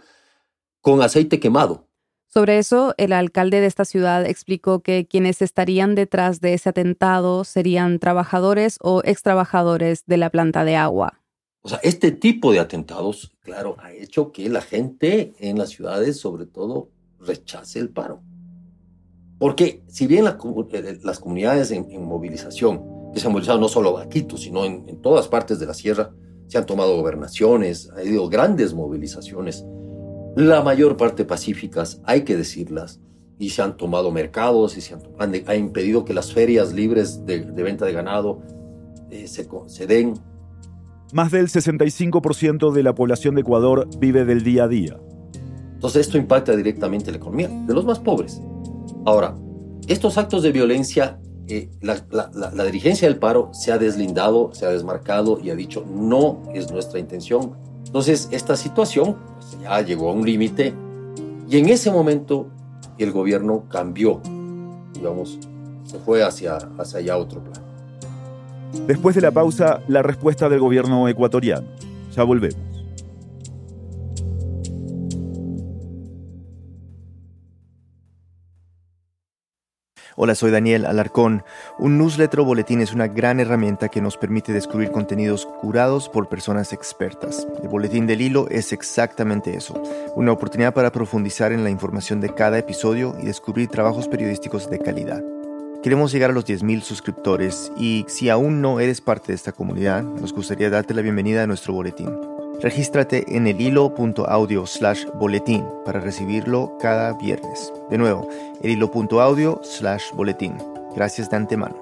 con 0.82 1.00
aceite 1.00 1.40
quemado. 1.40 1.88
Sobre 2.26 2.58
eso, 2.58 2.94
el 2.96 3.12
alcalde 3.12 3.60
de 3.60 3.66
esta 3.66 3.84
ciudad 3.84 4.26
explicó 4.26 4.80
que 4.80 5.06
quienes 5.06 5.42
estarían 5.42 5.94
detrás 5.94 6.40
de 6.40 6.54
ese 6.54 6.70
atentado 6.70 7.44
serían 7.44 7.98
trabajadores 7.98 8.78
o 8.80 9.02
ex 9.04 9.22
trabajadores 9.22 10.04
de 10.06 10.16
la 10.16 10.30
planta 10.30 10.64
de 10.64 10.76
agua. 10.76 11.20
O 11.60 11.68
sea, 11.68 11.78
este 11.82 12.10
tipo 12.10 12.50
de 12.50 12.58
atentados, 12.58 13.32
claro, 13.40 13.76
ha 13.80 13.92
hecho 13.92 14.32
que 14.32 14.48
la 14.48 14.62
gente 14.62 15.34
en 15.38 15.58
las 15.58 15.70
ciudades, 15.70 16.18
sobre 16.18 16.46
todo, 16.46 16.88
rechace 17.20 17.78
el 17.78 17.90
paro. 17.90 18.22
Porque 19.38 19.82
si 19.88 20.06
bien 20.06 20.26
eh, 20.26 20.98
las 21.02 21.20
comunidades 21.20 21.70
en, 21.70 22.02
movilización, 22.02 23.12
que 23.12 23.20
se 23.20 23.26
han 23.26 23.32
movilizado 23.32 23.60
no 23.60 23.68
solo 23.68 23.98
a 23.98 24.08
Quito, 24.08 24.38
sino 24.38 24.64
en, 24.64 24.88
en 24.88 25.02
todas 25.02 25.28
partes 25.28 25.60
de 25.60 25.66
la 25.66 25.74
sierra, 25.74 26.14
se 26.48 26.58
han 26.58 26.64
tomado 26.66 26.96
gobernaciones, 26.96 27.90
ha 27.90 28.00
habido 28.00 28.28
grandes 28.28 28.72
movilizaciones, 28.72 29.64
la 30.36 30.62
mayor 30.62 30.96
parte 30.96 31.24
pacíficas, 31.24 32.00
hay 32.04 32.22
que 32.22 32.36
decirlas, 32.36 33.00
y 33.38 33.50
se 33.50 33.62
han 33.62 33.76
tomado 33.76 34.10
mercados 34.10 34.76
y 34.76 34.80
se 34.80 34.94
han, 34.94 35.32
ha 35.46 35.54
impedido 35.54 36.04
que 36.04 36.14
las 36.14 36.32
ferias 36.32 36.72
libres 36.72 37.26
de, 37.26 37.40
venta 37.40 37.84
de 37.84 37.92
ganado 37.92 38.40
eh, 39.10 39.26
se, 39.26 39.48
se 39.66 39.86
den. 39.86 40.14
Más 41.12 41.32
del 41.32 41.48
65% 41.48 42.72
de 42.72 42.82
la 42.82 42.94
población 42.94 43.34
de 43.34 43.40
Ecuador 43.40 43.88
vive 43.98 44.24
del 44.24 44.44
día 44.44 44.64
a 44.64 44.68
día. 44.68 44.96
Entonces 45.74 46.06
esto 46.06 46.16
impacta 46.16 46.54
directamente 46.54 47.10
la 47.10 47.16
economía 47.16 47.48
de 47.48 47.74
los 47.74 47.84
más 47.84 47.98
pobres. 47.98 48.40
Ahora, 49.04 49.34
estos 49.88 50.16
actos 50.16 50.44
de 50.44 50.52
violencia 50.52 51.18
eh, 51.48 51.68
la, 51.80 52.64
dirigencia 52.64 53.08
del 53.08 53.18
paro 53.18 53.50
se 53.52 53.72
ha 53.72 53.78
deslindado, 53.78 54.54
se 54.54 54.64
ha 54.64 54.70
desmarcado 54.70 55.40
y 55.42 55.50
ha 55.50 55.56
dicho 55.56 55.84
no 55.86 56.40
es 56.54 56.70
nuestra 56.70 56.98
intención. 57.00 57.56
Entonces, 57.84 58.28
esta 58.30 58.56
situación 58.56 59.16
ya 59.62 59.80
llegó 59.80 60.10
a 60.10 60.12
un 60.12 60.24
límite 60.24 60.74
y 61.48 61.58
en 61.58 61.68
ese 61.68 61.90
momento 61.90 62.48
el 62.98 63.12
gobierno 63.12 63.64
cambió, 63.68 64.20
digamos, 64.94 65.38
se 65.84 65.98
fue 65.98 66.22
hacia, 66.22 66.56
hacia 66.78 66.98
allá 66.98 67.16
otro 67.16 67.42
plan. 67.42 67.62
Después 68.86 69.14
de 69.14 69.20
la 69.20 69.30
pausa, 69.30 69.80
la 69.88 70.02
respuesta 70.02 70.48
del 70.48 70.60
gobierno 70.60 71.08
ecuatoriano. 71.08 71.66
Ya 72.14 72.22
volvemos. 72.24 72.71
Hola, 80.14 80.34
soy 80.34 80.50
Daniel 80.50 80.84
Alarcón. 80.84 81.42
Un 81.78 81.96
newsletter 81.96 82.40
o 82.40 82.44
boletín 82.44 82.82
es 82.82 82.92
una 82.92 83.08
gran 83.08 83.40
herramienta 83.40 83.88
que 83.88 84.02
nos 84.02 84.18
permite 84.18 84.52
descubrir 84.52 84.90
contenidos 84.90 85.46
curados 85.46 86.10
por 86.10 86.28
personas 86.28 86.74
expertas. 86.74 87.46
El 87.62 87.70
boletín 87.70 88.06
del 88.06 88.20
hilo 88.20 88.46
es 88.50 88.74
exactamente 88.74 89.56
eso, 89.56 89.82
una 90.14 90.32
oportunidad 90.32 90.74
para 90.74 90.92
profundizar 90.92 91.50
en 91.50 91.64
la 91.64 91.70
información 91.70 92.20
de 92.20 92.34
cada 92.34 92.58
episodio 92.58 93.16
y 93.22 93.24
descubrir 93.24 93.68
trabajos 93.68 94.06
periodísticos 94.06 94.68
de 94.68 94.80
calidad. 94.80 95.22
Queremos 95.82 96.12
llegar 96.12 96.30
a 96.30 96.34
los 96.34 96.46
10.000 96.46 96.82
suscriptores 96.82 97.72
y 97.78 98.04
si 98.06 98.28
aún 98.28 98.60
no 98.60 98.80
eres 98.80 99.00
parte 99.00 99.28
de 99.28 99.36
esta 99.36 99.52
comunidad, 99.52 100.02
nos 100.02 100.34
gustaría 100.34 100.68
darte 100.68 100.92
la 100.92 101.00
bienvenida 101.00 101.42
a 101.42 101.46
nuestro 101.46 101.72
boletín. 101.72 102.31
Regístrate 102.62 103.24
en 103.36 103.48
el 103.48 103.60
hilo.audio 103.60 104.66
slash 104.66 105.06
boletín 105.18 105.64
para 105.84 105.98
recibirlo 105.98 106.78
cada 106.80 107.12
viernes. 107.18 107.72
De 107.90 107.98
nuevo, 107.98 108.28
el 108.62 108.70
hilo.audio 108.70 109.60
slash 109.64 110.04
boletín. 110.14 110.54
Gracias 110.94 111.28
de 111.28 111.38
antemano. 111.38 111.74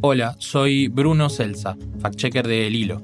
Hola, 0.00 0.36
soy 0.38 0.86
Bruno 0.86 1.28
Celsa, 1.28 1.76
fact-checker 1.98 2.46
de 2.46 2.68
El 2.68 2.76
Hilo. 2.76 3.02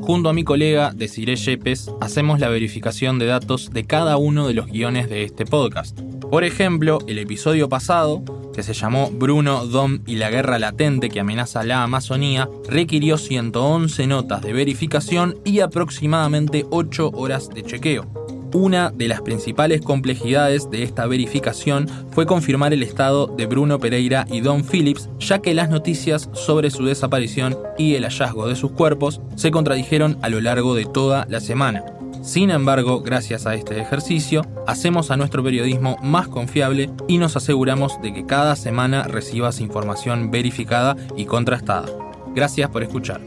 Junto 0.00 0.28
a 0.28 0.32
mi 0.32 0.44
colega 0.44 0.92
Desiree 0.94 1.34
Yepes, 1.34 1.90
hacemos 2.00 2.38
la 2.38 2.48
verificación 2.48 3.18
de 3.18 3.26
datos 3.26 3.70
de 3.70 3.84
cada 3.84 4.16
uno 4.16 4.46
de 4.46 4.54
los 4.54 4.68
guiones 4.68 5.10
de 5.10 5.24
este 5.24 5.44
podcast. 5.44 6.00
Por 6.30 6.44
ejemplo, 6.44 7.00
el 7.08 7.18
episodio 7.18 7.68
pasado, 7.68 8.22
que 8.58 8.64
se 8.64 8.74
llamó 8.74 9.12
Bruno, 9.12 9.66
Dom 9.66 10.00
y 10.04 10.16
la 10.16 10.30
guerra 10.30 10.58
latente 10.58 11.10
que 11.10 11.20
amenaza 11.20 11.62
la 11.62 11.84
Amazonía, 11.84 12.48
requirió 12.68 13.16
111 13.16 14.08
notas 14.08 14.42
de 14.42 14.52
verificación 14.52 15.38
y 15.44 15.60
aproximadamente 15.60 16.66
8 16.68 17.12
horas 17.14 17.50
de 17.50 17.62
chequeo. 17.62 18.08
Una 18.52 18.90
de 18.90 19.06
las 19.06 19.20
principales 19.20 19.80
complejidades 19.80 20.68
de 20.70 20.82
esta 20.82 21.06
verificación 21.06 21.88
fue 22.10 22.26
confirmar 22.26 22.72
el 22.72 22.82
estado 22.82 23.28
de 23.28 23.46
Bruno 23.46 23.78
Pereira 23.78 24.26
y 24.28 24.40
Don 24.40 24.64
Phillips, 24.64 25.08
ya 25.20 25.38
que 25.38 25.54
las 25.54 25.70
noticias 25.70 26.28
sobre 26.32 26.72
su 26.72 26.84
desaparición 26.84 27.56
y 27.78 27.94
el 27.94 28.02
hallazgo 28.02 28.48
de 28.48 28.56
sus 28.56 28.72
cuerpos 28.72 29.20
se 29.36 29.52
contradijeron 29.52 30.18
a 30.20 30.28
lo 30.30 30.40
largo 30.40 30.74
de 30.74 30.84
toda 30.84 31.26
la 31.28 31.38
semana. 31.38 31.84
Sin 32.22 32.50
embargo, 32.50 33.00
gracias 33.00 33.46
a 33.46 33.54
este 33.54 33.80
ejercicio, 33.80 34.42
hacemos 34.66 35.10
a 35.10 35.16
nuestro 35.16 35.42
periodismo 35.42 35.96
más 36.02 36.28
confiable 36.28 36.90
y 37.06 37.18
nos 37.18 37.36
aseguramos 37.36 38.00
de 38.02 38.12
que 38.12 38.26
cada 38.26 38.56
semana 38.56 39.04
recibas 39.04 39.60
información 39.60 40.30
verificada 40.30 40.96
y 41.16 41.26
contrastada. 41.26 41.88
Gracias 42.34 42.68
por 42.70 42.82
escuchar. 42.82 43.20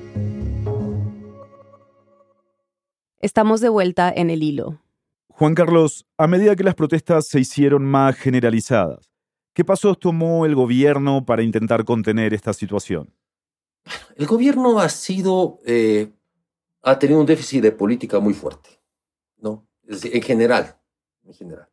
Estamos 3.20 3.62
de 3.62 3.70
vuelta 3.70 4.12
en 4.16 4.30
el 4.30 4.44
hilo. 4.44 4.82
Juan 5.30 5.56
Carlos, 5.56 6.06
a 6.18 6.28
medida 6.28 6.56
que 6.56 6.64
las 6.64 6.76
protestas 6.76 7.28
se 7.28 7.40
hicieron 7.40 7.86
más 7.86 8.16
generalizadas, 8.16 9.10
¿qué 9.54 9.64
pasos 9.64 9.98
tomó 10.00 10.46
el 10.46 10.54
gobierno 10.54 11.26
para 11.26 11.44
intentar 11.44 11.86
contener 11.86 12.34
esta 12.34 12.54
situación? 12.54 13.14
El 14.16 14.28
gobierno 14.28 14.80
ha 14.80 14.90
sido, 14.90 15.60
eh, 15.66 16.12
ha 16.84 17.00
tenido 17.00 17.20
un 17.20 17.26
déficit 17.26 17.64
de 17.64 17.72
política 17.72 18.20
muy 18.20 18.34
fuerte. 18.34 18.81
¿No? 19.92 19.98
en 20.12 20.22
general, 20.22 20.78
en 21.24 21.34
general. 21.34 21.68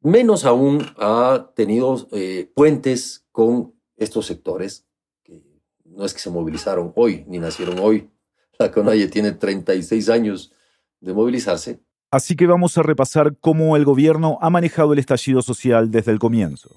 Menos 0.00 0.44
aún 0.44 0.86
ha 0.98 1.50
tenido 1.54 2.06
eh, 2.12 2.50
puentes 2.54 3.26
con 3.32 3.74
estos 3.96 4.26
sectores, 4.26 4.86
que 5.24 5.42
no 5.84 6.04
es 6.04 6.14
que 6.14 6.20
se 6.20 6.30
movilizaron 6.30 6.92
hoy, 6.94 7.24
ni 7.28 7.38
nacieron 7.38 7.78
hoy. 7.78 8.10
La 8.58 8.70
CONAIE 8.70 9.08
tiene 9.08 9.32
36 9.32 10.08
años 10.08 10.52
de 11.00 11.12
movilizarse. 11.12 11.80
Así 12.10 12.36
que 12.36 12.46
vamos 12.46 12.78
a 12.78 12.82
repasar 12.82 13.36
cómo 13.40 13.76
el 13.76 13.84
gobierno 13.84 14.38
ha 14.40 14.48
manejado 14.48 14.92
el 14.92 14.98
estallido 14.98 15.42
social 15.42 15.90
desde 15.90 16.12
el 16.12 16.18
comienzo. 16.18 16.70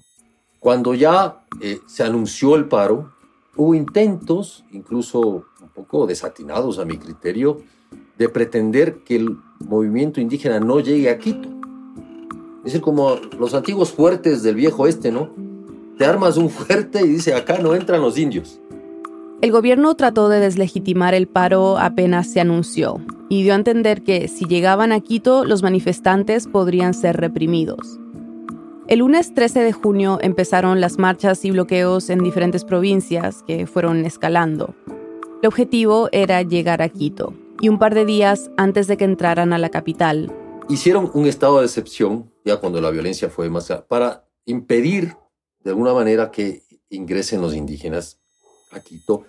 Cuando 0.58 0.94
ya 0.94 1.46
eh, 1.62 1.78
se 1.86 2.02
anunció 2.02 2.56
el 2.56 2.68
paro, 2.68 3.12
hubo 3.56 3.74
intentos, 3.74 4.64
incluso 4.72 5.46
un 5.62 5.68
poco 5.74 6.06
desatinados 6.06 6.78
a 6.78 6.84
mi 6.84 6.98
criterio, 6.98 7.62
de 8.20 8.28
pretender 8.28 8.98
que 9.02 9.16
el 9.16 9.38
movimiento 9.66 10.20
indígena 10.20 10.60
no 10.60 10.78
llegue 10.78 11.08
a 11.08 11.16
Quito. 11.16 11.48
Es 12.58 12.64
decir, 12.64 12.82
como 12.82 13.16
los 13.38 13.54
antiguos 13.54 13.92
fuertes 13.92 14.42
del 14.42 14.56
viejo 14.56 14.86
este, 14.86 15.10
¿no? 15.10 15.30
Te 15.96 16.04
armas 16.04 16.36
un 16.36 16.50
fuerte 16.50 17.00
y 17.00 17.08
dice, 17.08 17.32
acá 17.32 17.56
no 17.58 17.74
entran 17.74 18.02
los 18.02 18.18
indios. 18.18 18.60
El 19.40 19.50
gobierno 19.52 19.94
trató 19.94 20.28
de 20.28 20.38
deslegitimar 20.38 21.14
el 21.14 21.28
paro 21.28 21.78
apenas 21.78 22.30
se 22.30 22.40
anunció 22.40 23.00
y 23.30 23.42
dio 23.42 23.54
a 23.54 23.56
entender 23.56 24.02
que 24.02 24.28
si 24.28 24.44
llegaban 24.44 24.92
a 24.92 25.00
Quito, 25.00 25.46
los 25.46 25.62
manifestantes 25.62 26.46
podrían 26.46 26.92
ser 26.92 27.16
reprimidos. 27.16 27.98
El 28.86 28.98
lunes 28.98 29.32
13 29.32 29.60
de 29.60 29.72
junio 29.72 30.18
empezaron 30.20 30.82
las 30.82 30.98
marchas 30.98 31.42
y 31.46 31.52
bloqueos 31.52 32.10
en 32.10 32.18
diferentes 32.18 32.66
provincias 32.66 33.42
que 33.46 33.66
fueron 33.66 34.04
escalando. 34.04 34.74
El 35.40 35.48
objetivo 35.48 36.10
era 36.12 36.42
llegar 36.42 36.82
a 36.82 36.90
Quito, 36.90 37.32
y 37.60 37.68
un 37.68 37.78
par 37.78 37.94
de 37.94 38.04
días 38.04 38.50
antes 38.56 38.86
de 38.86 38.96
que 38.96 39.04
entraran 39.04 39.52
a 39.52 39.58
la 39.58 39.68
capital. 39.68 40.32
Hicieron 40.68 41.10
un 41.14 41.26
estado 41.26 41.60
de 41.60 41.66
excepción, 41.66 42.32
ya 42.44 42.58
cuando 42.58 42.80
la 42.80 42.90
violencia 42.90 43.28
fue 43.28 43.50
más, 43.50 43.70
para 43.88 44.24
impedir 44.46 45.16
de 45.62 45.70
alguna 45.70 45.92
manera 45.92 46.30
que 46.30 46.62
ingresen 46.88 47.40
los 47.40 47.54
indígenas 47.54 48.20
a 48.72 48.80
Quito. 48.80 49.24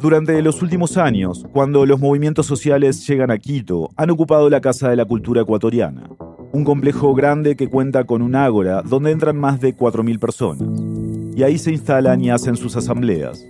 Durante 0.00 0.40
los 0.42 0.60
últimos 0.60 0.96
años, 0.96 1.46
cuando 1.52 1.86
los 1.86 2.00
movimientos 2.00 2.46
sociales 2.46 3.06
llegan 3.06 3.30
a 3.30 3.38
Quito, 3.38 3.90
han 3.96 4.10
ocupado 4.10 4.50
la 4.50 4.60
Casa 4.60 4.90
de 4.90 4.96
la 4.96 5.04
Cultura 5.04 5.42
Ecuatoriana, 5.42 6.10
un 6.52 6.64
complejo 6.64 7.14
grande 7.14 7.56
que 7.56 7.68
cuenta 7.68 8.04
con 8.04 8.22
un 8.22 8.34
ágora 8.34 8.82
donde 8.82 9.12
entran 9.12 9.36
más 9.36 9.60
de 9.60 9.76
4.000 9.76 10.18
personas. 10.18 10.68
Y 11.36 11.42
ahí 11.42 11.58
se 11.58 11.70
instalan 11.70 12.20
y 12.22 12.30
hacen 12.30 12.56
sus 12.56 12.76
asambleas. 12.76 13.44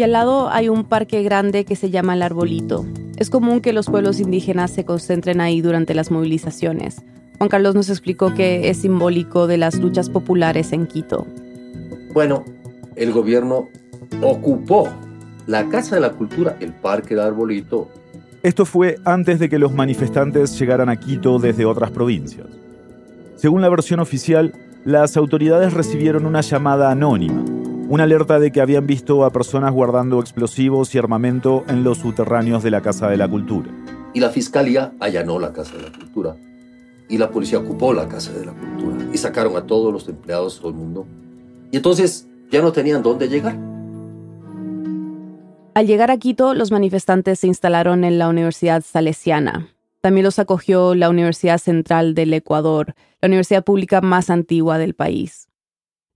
Y 0.00 0.02
al 0.02 0.12
lado 0.12 0.48
hay 0.48 0.70
un 0.70 0.84
parque 0.84 1.22
grande 1.22 1.66
que 1.66 1.76
se 1.76 1.90
llama 1.90 2.14
el 2.14 2.22
Arbolito, 2.22 2.86
es 3.18 3.28
común 3.28 3.60
que 3.60 3.74
los 3.74 3.84
pueblos 3.84 4.18
indígenas 4.18 4.70
se 4.70 4.86
concentren 4.86 5.42
ahí 5.42 5.60
durante 5.60 5.92
las 5.92 6.10
movilizaciones. 6.10 7.02
Juan 7.36 7.50
Carlos 7.50 7.74
nos 7.74 7.90
explicó 7.90 8.32
que 8.32 8.70
es 8.70 8.78
simbólico 8.78 9.46
de 9.46 9.58
las 9.58 9.74
luchas 9.74 10.08
populares 10.08 10.72
en 10.72 10.86
Quito. 10.86 11.26
Bueno, 12.14 12.46
el 12.96 13.12
gobierno 13.12 13.68
ocupó 14.22 14.88
la 15.46 15.68
Casa 15.68 15.96
de 15.96 16.00
la 16.00 16.12
Cultura, 16.12 16.56
el 16.60 16.72
Parque 16.72 17.14
del 17.14 17.24
Arbolito. 17.24 17.90
Esto 18.42 18.64
fue 18.64 18.96
antes 19.04 19.38
de 19.38 19.50
que 19.50 19.58
los 19.58 19.74
manifestantes 19.74 20.58
llegaran 20.58 20.88
a 20.88 20.98
Quito 20.98 21.38
desde 21.38 21.66
otras 21.66 21.90
provincias. 21.90 22.46
Según 23.36 23.60
la 23.60 23.68
versión 23.68 24.00
oficial, 24.00 24.54
las 24.82 25.18
autoridades 25.18 25.74
recibieron 25.74 26.24
una 26.24 26.40
llamada 26.40 26.90
anónima 26.90 27.44
una 27.90 28.04
alerta 28.04 28.38
de 28.38 28.52
que 28.52 28.60
habían 28.60 28.86
visto 28.86 29.24
a 29.24 29.32
personas 29.32 29.72
guardando 29.72 30.20
explosivos 30.20 30.94
y 30.94 30.98
armamento 30.98 31.64
en 31.66 31.82
los 31.82 31.98
subterráneos 31.98 32.62
de 32.62 32.70
la 32.70 32.82
Casa 32.82 33.08
de 33.08 33.16
la 33.16 33.26
Cultura. 33.26 33.68
Y 34.14 34.20
la 34.20 34.30
fiscalía 34.30 34.92
allanó 35.00 35.40
la 35.40 35.52
Casa 35.52 35.76
de 35.76 35.82
la 35.82 35.90
Cultura. 35.90 36.36
Y 37.08 37.18
la 37.18 37.32
policía 37.32 37.58
ocupó 37.58 37.92
la 37.92 38.06
Casa 38.06 38.32
de 38.32 38.46
la 38.46 38.52
Cultura. 38.52 39.08
Y 39.12 39.18
sacaron 39.18 39.56
a 39.56 39.66
todos 39.66 39.92
los 39.92 40.08
empleados, 40.08 40.62
del 40.62 40.72
mundo. 40.72 41.04
Y 41.72 41.78
entonces 41.78 42.28
ya 42.48 42.62
no 42.62 42.70
tenían 42.70 43.02
dónde 43.02 43.28
llegar. 43.28 43.58
Al 45.74 45.86
llegar 45.88 46.12
a 46.12 46.16
Quito, 46.16 46.54
los 46.54 46.70
manifestantes 46.70 47.40
se 47.40 47.48
instalaron 47.48 48.04
en 48.04 48.18
la 48.18 48.28
Universidad 48.28 48.84
Salesiana. 48.86 49.66
También 50.00 50.22
los 50.22 50.38
acogió 50.38 50.94
la 50.94 51.10
Universidad 51.10 51.58
Central 51.58 52.14
del 52.14 52.32
Ecuador, 52.34 52.94
la 53.20 53.26
universidad 53.26 53.64
pública 53.64 54.00
más 54.00 54.30
antigua 54.30 54.78
del 54.78 54.94
país. 54.94 55.49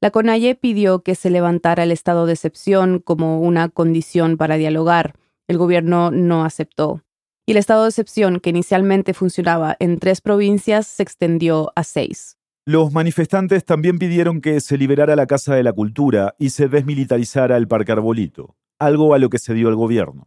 La 0.00 0.10
CONAIE 0.10 0.54
pidió 0.54 1.02
que 1.02 1.14
se 1.14 1.30
levantara 1.30 1.82
el 1.84 1.90
estado 1.90 2.26
de 2.26 2.34
excepción 2.34 2.98
como 2.98 3.40
una 3.40 3.68
condición 3.68 4.36
para 4.36 4.56
dialogar. 4.56 5.14
El 5.48 5.58
gobierno 5.58 6.10
no 6.10 6.44
aceptó. 6.44 7.02
Y 7.46 7.52
el 7.52 7.58
estado 7.58 7.82
de 7.82 7.90
excepción, 7.90 8.40
que 8.40 8.50
inicialmente 8.50 9.12
funcionaba 9.12 9.76
en 9.78 9.98
tres 9.98 10.20
provincias, 10.20 10.86
se 10.86 11.02
extendió 11.02 11.72
a 11.76 11.84
seis. 11.84 12.38
Los 12.66 12.92
manifestantes 12.92 13.66
también 13.66 13.98
pidieron 13.98 14.40
que 14.40 14.60
se 14.60 14.78
liberara 14.78 15.16
la 15.16 15.26
Casa 15.26 15.54
de 15.54 15.62
la 15.62 15.74
Cultura 15.74 16.34
y 16.38 16.50
se 16.50 16.68
desmilitarizara 16.68 17.58
el 17.58 17.68
Parque 17.68 17.92
Arbolito, 17.92 18.56
algo 18.78 19.12
a 19.12 19.18
lo 19.18 19.28
que 19.28 19.38
se 19.38 19.52
dio 19.52 19.68
el 19.68 19.74
gobierno. 19.74 20.26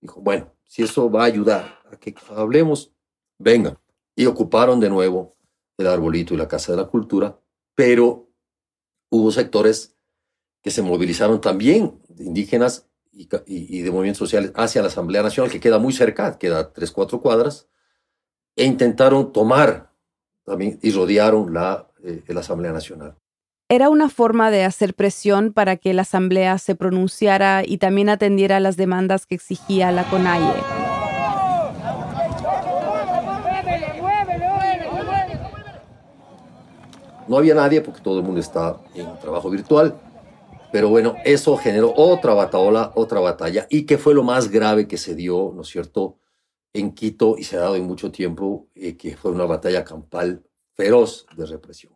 Dijo, 0.00 0.22
bueno, 0.22 0.54
si 0.64 0.82
eso 0.82 1.10
va 1.10 1.24
a 1.24 1.26
ayudar 1.26 1.80
a 1.92 1.96
que 1.96 2.14
hablemos, 2.34 2.90
vengan. 3.38 3.76
Y 4.16 4.24
ocuparon 4.24 4.80
de 4.80 4.88
nuevo 4.88 5.36
el 5.76 5.86
Arbolito 5.86 6.32
y 6.32 6.38
la 6.38 6.48
Casa 6.48 6.72
de 6.72 6.78
la 6.78 6.88
Cultura, 6.88 7.38
pero 7.74 8.29
hubo 9.10 9.30
sectores 9.32 9.96
que 10.62 10.70
se 10.70 10.82
movilizaron 10.82 11.40
también 11.40 12.00
indígenas 12.18 12.86
y, 13.12 13.82
de 13.82 13.90
movimientos 13.90 14.18
sociales 14.18 14.52
hacia 14.54 14.82
la 14.82 14.88
Asamblea 14.88 15.22
Nacional, 15.22 15.50
que 15.50 15.60
queda 15.60 15.78
muy 15.78 15.92
cerca, 15.92 16.38
queda 16.38 16.72
tres, 16.72 16.92
cuatro 16.92 17.20
cuadras, 17.20 17.68
e 18.56 18.64
intentaron 18.64 19.32
tomar 19.32 19.92
también 20.44 20.78
y 20.82 20.90
rodearon 20.92 21.52
la, 21.52 21.88
eh, 22.02 22.22
la 22.28 22.40
Asamblea 22.40 22.72
Nacional. 22.72 23.16
Era 23.68 23.88
una 23.88 24.08
forma 24.08 24.50
de 24.50 24.64
hacer 24.64 24.94
presión 24.94 25.52
para 25.52 25.76
que 25.76 25.94
la 25.94 26.02
Asamblea 26.02 26.58
se 26.58 26.74
pronunciara 26.74 27.62
y 27.64 27.78
también 27.78 28.08
atendiera 28.08 28.58
las 28.58 28.76
demandas 28.76 29.26
que 29.26 29.36
exigía 29.36 29.92
la 29.92 30.08
CONAIE. 30.10 30.89
No 37.30 37.38
había 37.38 37.54
nadie 37.54 37.80
porque 37.80 38.00
todo 38.00 38.18
el 38.18 38.24
mundo 38.24 38.40
está 38.40 38.80
en 38.92 39.06
trabajo 39.20 39.48
virtual. 39.50 39.94
Pero 40.72 40.88
bueno, 40.88 41.14
eso 41.24 41.56
generó 41.56 41.94
otra 41.94 42.34
batalla, 42.34 42.90
otra 42.96 43.20
batalla, 43.20 43.68
y 43.70 43.86
que 43.86 43.98
fue 43.98 44.14
lo 44.14 44.24
más 44.24 44.50
grave 44.50 44.88
que 44.88 44.96
se 44.96 45.14
dio, 45.14 45.52
¿no 45.54 45.62
es 45.62 45.68
cierto?, 45.68 46.16
en 46.72 46.90
Quito 46.90 47.36
y 47.38 47.44
se 47.44 47.56
ha 47.56 47.60
dado 47.60 47.76
en 47.76 47.84
mucho 47.84 48.10
tiempo, 48.10 48.66
eh, 48.74 48.96
que 48.96 49.16
fue 49.16 49.30
una 49.30 49.44
batalla 49.44 49.84
campal 49.84 50.42
feroz 50.74 51.24
de 51.36 51.46
represión. 51.46 51.92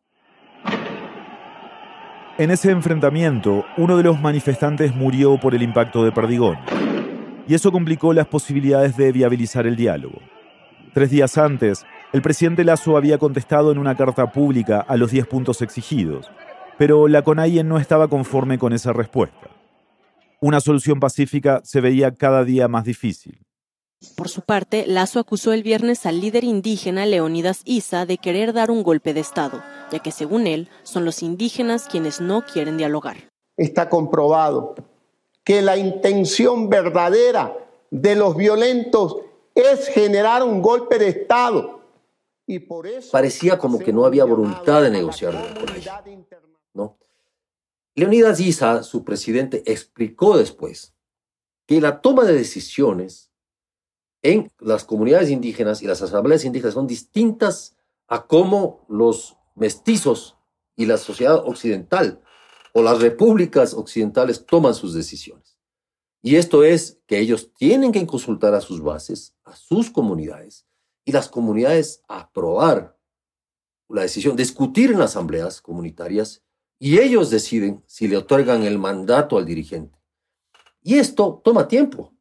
En 2.38 2.52
ese 2.52 2.70
enfrentamiento, 2.70 3.64
uno 3.76 3.96
de 3.96 4.04
los 4.04 4.20
manifestantes 4.20 4.94
murió 4.94 5.40
por 5.40 5.56
el 5.56 5.62
impacto 5.62 6.04
de 6.04 6.12
Perdigón, 6.12 6.58
y 7.48 7.54
eso 7.54 7.72
complicó 7.72 8.12
las 8.12 8.28
posibilidades 8.28 8.96
de 8.96 9.10
viabilizar 9.10 9.66
el 9.66 9.74
diálogo. 9.74 10.20
Tres 10.92 11.10
días 11.10 11.36
antes, 11.38 11.84
el 12.14 12.22
presidente 12.22 12.62
Lazo 12.62 12.96
había 12.96 13.18
contestado 13.18 13.72
en 13.72 13.78
una 13.78 13.96
carta 13.96 14.30
pública 14.30 14.78
a 14.78 14.96
los 14.96 15.10
10 15.10 15.26
puntos 15.26 15.62
exigidos, 15.62 16.30
pero 16.78 17.08
la 17.08 17.22
CONAIE 17.22 17.64
no 17.64 17.76
estaba 17.76 18.06
conforme 18.06 18.56
con 18.56 18.72
esa 18.72 18.92
respuesta. 18.92 19.50
Una 20.40 20.60
solución 20.60 21.00
pacífica 21.00 21.60
se 21.64 21.80
veía 21.80 22.14
cada 22.14 22.44
día 22.44 22.68
más 22.68 22.84
difícil. 22.84 23.40
Por 24.16 24.28
su 24.28 24.42
parte, 24.42 24.84
Lazo 24.86 25.18
acusó 25.18 25.52
el 25.52 25.64
viernes 25.64 26.06
al 26.06 26.20
líder 26.20 26.44
indígena 26.44 27.04
Leonidas 27.04 27.62
Isa 27.64 28.06
de 28.06 28.18
querer 28.18 28.52
dar 28.52 28.70
un 28.70 28.84
golpe 28.84 29.12
de 29.12 29.18
Estado, 29.18 29.60
ya 29.90 29.98
que 29.98 30.12
según 30.12 30.46
él 30.46 30.68
son 30.84 31.04
los 31.04 31.20
indígenas 31.20 31.88
quienes 31.90 32.20
no 32.20 32.42
quieren 32.42 32.76
dialogar. 32.76 33.16
Está 33.56 33.88
comprobado 33.88 34.76
que 35.42 35.62
la 35.62 35.76
intención 35.76 36.68
verdadera 36.68 37.56
de 37.90 38.14
los 38.14 38.36
violentos 38.36 39.16
es 39.56 39.88
generar 39.88 40.44
un 40.44 40.62
golpe 40.62 41.00
de 41.00 41.08
Estado. 41.08 41.82
Y 42.46 42.58
por 42.58 42.86
eso 42.86 43.10
Parecía 43.10 43.58
como 43.58 43.78
que 43.78 43.92
no 43.92 44.04
había 44.04 44.24
voluntad 44.24 44.82
de 44.82 44.90
negociar. 44.90 45.34
¿no? 46.74 46.98
Leonidas 47.94 48.40
Isa, 48.40 48.82
su 48.82 49.04
presidente, 49.04 49.62
explicó 49.66 50.36
después 50.36 50.94
que 51.66 51.80
la 51.80 52.00
toma 52.00 52.24
de 52.24 52.34
decisiones 52.34 53.30
en 54.22 54.50
las 54.58 54.84
comunidades 54.84 55.30
indígenas 55.30 55.82
y 55.82 55.86
las 55.86 56.02
asambleas 56.02 56.44
indígenas 56.44 56.74
son 56.74 56.86
distintas 56.86 57.76
a 58.08 58.26
cómo 58.26 58.84
los 58.88 59.36
mestizos 59.54 60.36
y 60.76 60.86
la 60.86 60.98
sociedad 60.98 61.36
occidental 61.46 62.20
o 62.72 62.82
las 62.82 63.00
repúblicas 63.00 63.74
occidentales 63.74 64.44
toman 64.44 64.74
sus 64.74 64.94
decisiones. 64.94 65.58
Y 66.22 66.36
esto 66.36 66.64
es 66.64 67.00
que 67.06 67.18
ellos 67.18 67.52
tienen 67.54 67.92
que 67.92 68.04
consultar 68.06 68.54
a 68.54 68.60
sus 68.60 68.82
bases, 68.82 69.36
a 69.44 69.54
sus 69.54 69.90
comunidades, 69.90 70.66
y 71.04 71.12
las 71.12 71.28
comunidades 71.28 72.02
aprobar 72.08 72.98
la 73.88 74.02
decisión, 74.02 74.36
discutir 74.36 74.90
en 74.92 75.00
asambleas 75.00 75.60
comunitarias 75.60 76.42
y 76.78 76.98
ellos 76.98 77.30
deciden 77.30 77.82
si 77.86 78.08
le 78.08 78.16
otorgan 78.16 78.64
el 78.64 78.78
mandato 78.78 79.38
al 79.38 79.46
dirigente. 79.46 79.98
Y 80.82 80.98
esto 80.98 81.40
toma 81.44 81.68
tiempo. 81.68 82.12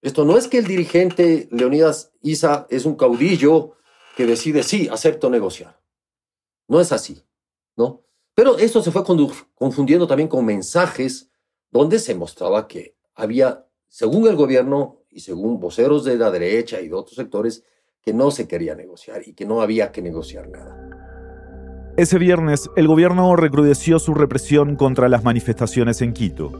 Esto 0.00 0.24
no 0.24 0.36
es 0.36 0.46
que 0.46 0.58
el 0.58 0.66
dirigente 0.66 1.48
Leonidas 1.50 2.12
Isa 2.22 2.66
es 2.70 2.84
un 2.84 2.96
caudillo 2.96 3.72
que 4.16 4.26
decide, 4.26 4.62
sí, 4.62 4.88
acepto 4.90 5.28
negociar. 5.28 5.80
No 6.68 6.80
es 6.80 6.92
así, 6.92 7.22
¿no? 7.76 8.02
Pero 8.34 8.58
esto 8.58 8.82
se 8.82 8.90
fue 8.90 9.02
confundiendo 9.54 10.06
también 10.06 10.28
con 10.28 10.44
mensajes 10.44 11.30
donde 11.70 11.98
se 11.98 12.14
mostraba 12.14 12.68
que 12.68 12.96
había, 13.14 13.66
según 13.88 14.26
el 14.28 14.36
gobierno 14.36 15.02
y 15.08 15.20
según 15.20 15.58
voceros 15.58 16.04
de 16.04 16.16
la 16.16 16.30
derecha 16.30 16.80
y 16.80 16.88
de 16.88 16.94
otros 16.94 17.16
sectores, 17.16 17.64
que 18.06 18.14
no 18.14 18.30
se 18.30 18.46
quería 18.46 18.76
negociar 18.76 19.22
y 19.26 19.32
que 19.32 19.44
no 19.44 19.60
había 19.60 19.90
que 19.90 20.00
negociar 20.00 20.48
nada. 20.48 20.78
Ese 21.96 22.18
viernes, 22.20 22.70
el 22.76 22.86
gobierno 22.86 23.34
recrudeció 23.34 23.98
su 23.98 24.14
represión 24.14 24.76
contra 24.76 25.08
las 25.08 25.24
manifestaciones 25.24 26.00
en 26.02 26.12
Quito. 26.12 26.52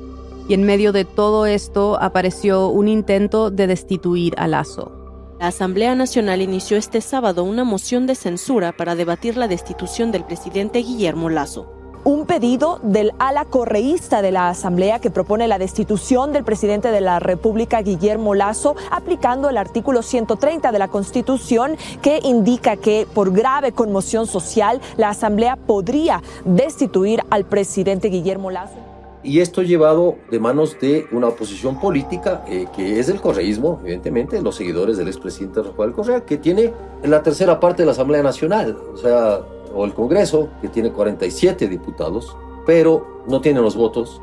Y 0.49 0.55
en 0.55 0.65
medio 0.65 0.91
de 0.91 1.05
todo 1.05 1.47
esto 1.47 2.03
apareció 2.03 2.67
un 2.69 2.89
intento 2.89 3.53
de 3.53 3.69
destituir 3.69 4.35
a 4.39 4.49
Lazo. 4.49 5.37
La 5.39 5.47
Asamblea 5.49 5.95
Nacional 5.95 6.43
inició 6.43 6.77
este 6.79 7.01
sábado 7.01 7.45
una 7.45 7.63
moción 7.63 8.09
de 8.09 8.17
censura 8.17 8.73
para 8.73 8.97
debatir 8.97 9.37
la 9.37 9.47
destitución 9.47 10.11
del 10.11 10.25
presidente 10.25 10.81
Guillermo 10.81 11.31
Lazo 11.31 11.76
un 12.07 12.25
pedido 12.25 12.79
del 12.85 13.11
ala 13.19 13.45
correísta 13.45 14.23
de 14.23 14.31
la 14.31 14.49
Asamblea 14.49 15.01
que 15.01 15.11
propone 15.11 15.49
la 15.49 15.59
destitución 15.59 16.33
del 16.33 16.45
presidente 16.45 16.92
de 16.92 17.01
la 17.01 17.19
República, 17.19 17.83
Guillermo 17.83 18.37
Lazo, 18.37 18.77
aplicando 18.92 19.51
el 19.51 19.57
artículo 19.57 20.03
130 20.03 20.71
de 20.71 20.79
la 20.79 20.87
Constitución 20.87 21.77
que 22.03 22.21
indica 22.23 22.77
que 22.77 23.09
por 23.12 23.33
grave 23.33 23.73
conmoción 23.73 24.29
social 24.29 24.81
la 24.97 25.09
Asamblea 25.09 25.57
podría 25.57 26.23
destituir 26.45 27.23
al 27.29 27.45
presidente 27.45 28.07
Guillermo 28.07 28.53
Lazo. 28.53 28.77
Y 29.25 29.40
esto 29.40 29.62
llevado 29.62 30.14
de 30.31 30.38
manos 30.38 30.79
de 30.81 31.09
una 31.11 31.27
oposición 31.27 31.81
política 31.81 32.45
eh, 32.47 32.66
que 32.77 33.01
es 33.01 33.09
el 33.09 33.21
correísmo, 33.21 33.81
evidentemente, 33.83 34.40
los 34.40 34.55
seguidores 34.55 34.97
del 34.97 35.09
expresidente 35.09 35.61
Rafael 35.61 35.90
Correa, 35.90 36.25
que 36.25 36.37
tiene 36.37 36.73
la 37.03 37.25
tercera 37.25 37.59
parte 37.59 37.83
de 37.83 37.87
la 37.87 37.92
Asamblea 37.92 38.23
Nacional. 38.23 38.79
O 38.95 38.97
sea, 38.97 39.40
o 39.77 39.85
el 39.85 39.93
Congreso, 39.93 40.49
que 40.62 40.69
tiene 40.69 40.91
47 40.91 41.69
diputados, 41.69 42.35
pero 42.65 43.23
no 43.29 43.41
tiene 43.41 43.61
los 43.61 43.77
votos. 43.77 44.23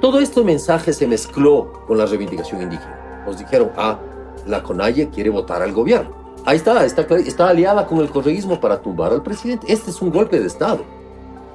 Todo 0.00 0.20
este 0.20 0.44
mensaje 0.44 0.92
se 0.92 1.06
mezcló 1.06 1.72
con 1.86 1.96
la 1.96 2.04
reivindicación 2.04 2.60
indígena. 2.62 3.24
Nos 3.26 3.38
dijeron, 3.38 3.70
ah, 3.76 3.98
la 4.46 4.62
CONAIE 4.62 5.08
quiere 5.08 5.30
votar 5.30 5.62
al 5.62 5.72
gobierno. 5.72 6.10
Ahí 6.44 6.58
está, 6.58 6.84
está, 6.84 7.02
está 7.16 7.48
aliada 7.48 7.86
con 7.86 7.98
el 8.00 8.10
correísmo 8.10 8.60
para 8.60 8.82
tumbar 8.82 9.12
al 9.12 9.22
presidente. 9.22 9.72
Este 9.72 9.90
es 9.90 10.02
un 10.02 10.10
golpe 10.10 10.38
de 10.38 10.46
Estado. 10.46 10.84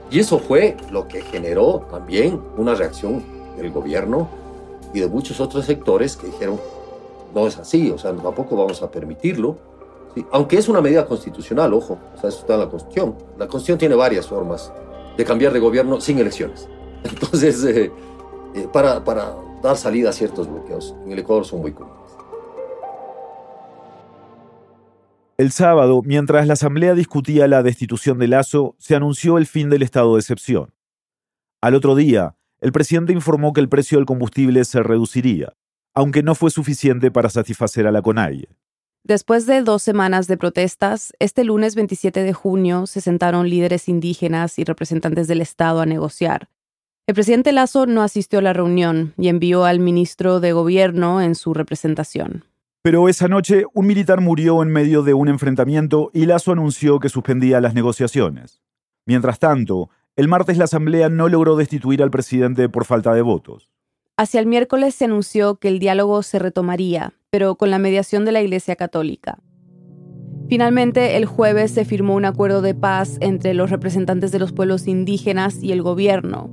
Y 0.09 0.19
eso 0.19 0.39
fue 0.39 0.75
lo 0.89 1.07
que 1.07 1.21
generó 1.21 1.85
también 1.91 2.41
una 2.57 2.73
reacción 2.73 3.23
del 3.55 3.69
gobierno 3.71 4.27
y 4.91 5.01
de 5.01 5.07
muchos 5.07 5.39
otros 5.39 5.65
sectores 5.65 6.17
que 6.17 6.25
dijeron, 6.25 6.59
no 7.35 7.45
es 7.45 7.59
así, 7.59 7.91
o 7.91 7.97
sea, 7.99 8.11
tampoco 8.15 8.55
vamos 8.55 8.81
a 8.81 8.89
permitirlo 8.89 9.57
aunque 10.31 10.57
es 10.57 10.67
una 10.67 10.81
medida 10.81 11.05
constitucional, 11.05 11.73
ojo, 11.73 11.99
eso 12.17 12.27
está 12.27 12.55
en 12.55 12.59
la 12.61 12.69
Constitución. 12.69 13.15
La 13.37 13.47
Constitución 13.47 13.77
tiene 13.77 13.95
varias 13.95 14.27
formas 14.27 14.71
de 15.17 15.25
cambiar 15.25 15.53
de 15.53 15.59
gobierno 15.59 16.01
sin 16.01 16.19
elecciones. 16.19 16.67
Entonces, 17.03 17.63
eh, 17.63 17.91
eh, 18.55 18.67
para, 18.71 19.03
para 19.03 19.35
dar 19.61 19.77
salida 19.77 20.09
a 20.09 20.13
ciertos 20.13 20.49
bloqueos 20.49 20.95
en 21.05 21.11
el 21.11 21.19
Ecuador 21.19 21.45
son 21.45 21.61
muy 21.61 21.71
comunes. 21.71 21.99
El 25.37 25.51
sábado, 25.51 26.01
mientras 26.03 26.47
la 26.47 26.53
Asamblea 26.53 26.93
discutía 26.95 27.47
la 27.47 27.63
destitución 27.63 28.19
de 28.19 28.27
Lazo, 28.27 28.75
se 28.77 28.95
anunció 28.95 29.37
el 29.37 29.47
fin 29.47 29.69
del 29.69 29.83
estado 29.83 30.15
de 30.15 30.19
excepción. 30.19 30.73
Al 31.61 31.75
otro 31.75 31.95
día, 31.95 32.35
el 32.59 32.73
presidente 32.73 33.13
informó 33.13 33.53
que 33.53 33.61
el 33.61 33.69
precio 33.69 33.97
del 33.97 34.05
combustible 34.05 34.65
se 34.65 34.83
reduciría, 34.83 35.53
aunque 35.93 36.23
no 36.23 36.35
fue 36.35 36.51
suficiente 36.51 37.09
para 37.09 37.29
satisfacer 37.29 37.87
a 37.87 37.91
la 37.91 38.01
CONAIE. 38.01 38.49
Después 39.09 39.47
de 39.47 39.63
dos 39.63 39.81
semanas 39.81 40.27
de 40.27 40.37
protestas, 40.37 41.13
este 41.17 41.43
lunes 41.43 41.73
27 41.73 42.21
de 42.21 42.31
junio 42.31 42.85
se 42.85 43.01
sentaron 43.01 43.49
líderes 43.49 43.89
indígenas 43.89 44.59
y 44.59 44.63
representantes 44.63 45.27
del 45.27 45.41
Estado 45.41 45.81
a 45.81 45.87
negociar. 45.87 46.47
El 47.07 47.15
presidente 47.15 47.51
Lazo 47.51 47.87
no 47.87 48.03
asistió 48.03 48.37
a 48.37 48.43
la 48.43 48.53
reunión 48.53 49.15
y 49.17 49.29
envió 49.29 49.65
al 49.65 49.79
ministro 49.79 50.39
de 50.39 50.51
Gobierno 50.51 51.23
en 51.23 51.33
su 51.33 51.55
representación. 51.55 52.43
Pero 52.83 53.09
esa 53.09 53.27
noche 53.27 53.63
un 53.73 53.87
militar 53.87 54.21
murió 54.21 54.61
en 54.61 54.69
medio 54.69 55.01
de 55.01 55.15
un 55.15 55.27
enfrentamiento 55.27 56.11
y 56.13 56.27
Lazo 56.27 56.51
anunció 56.51 56.99
que 56.99 57.09
suspendía 57.09 57.61
las 57.61 57.73
negociaciones. 57.73 58.61
Mientras 59.07 59.39
tanto, 59.39 59.89
el 60.17 60.27
martes 60.27 60.59
la 60.59 60.65
Asamblea 60.65 61.09
no 61.09 61.29
logró 61.29 61.55
destituir 61.55 62.03
al 62.03 62.11
presidente 62.11 62.69
por 62.69 62.85
falta 62.85 63.11
de 63.15 63.23
votos. 63.23 63.71
Hacia 64.19 64.41
el 64.41 64.47
miércoles 64.47 64.95
se 64.95 65.05
anunció 65.05 65.55
que 65.55 65.69
el 65.69 65.79
diálogo 65.79 66.23
se 66.23 66.39
retomaría, 66.39 67.13
pero 67.29 67.55
con 67.55 67.71
la 67.71 67.79
mediación 67.79 68.25
de 68.25 68.33
la 68.33 68.41
Iglesia 68.41 68.75
Católica. 68.75 69.39
Finalmente, 70.49 71.15
el 71.15 71.25
jueves 71.25 71.71
se 71.71 71.85
firmó 71.85 72.15
un 72.15 72.25
acuerdo 72.25 72.61
de 72.61 72.75
paz 72.75 73.15
entre 73.21 73.53
los 73.53 73.69
representantes 73.69 74.33
de 74.33 74.39
los 74.39 74.51
pueblos 74.51 74.89
indígenas 74.89 75.63
y 75.63 75.71
el 75.71 75.81
gobierno. 75.81 76.49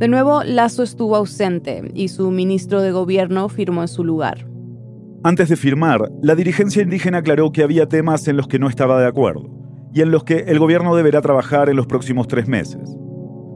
De 0.00 0.08
nuevo, 0.08 0.42
Lazo 0.42 0.82
estuvo 0.82 1.14
ausente 1.14 1.92
y 1.94 2.08
su 2.08 2.32
ministro 2.32 2.82
de 2.82 2.90
gobierno 2.90 3.48
firmó 3.48 3.82
en 3.82 3.88
su 3.88 4.02
lugar. 4.02 4.48
Antes 5.22 5.48
de 5.48 5.54
firmar, 5.54 6.10
la 6.22 6.34
dirigencia 6.34 6.82
indígena 6.82 7.18
aclaró 7.18 7.52
que 7.52 7.62
había 7.62 7.86
temas 7.86 8.26
en 8.26 8.36
los 8.36 8.48
que 8.48 8.58
no 8.58 8.68
estaba 8.68 9.00
de 9.00 9.06
acuerdo 9.06 9.48
y 9.94 10.00
en 10.00 10.10
los 10.10 10.24
que 10.24 10.38
el 10.48 10.58
gobierno 10.58 10.96
deberá 10.96 11.20
trabajar 11.20 11.68
en 11.68 11.76
los 11.76 11.86
próximos 11.86 12.26
tres 12.26 12.48
meses. 12.48 12.96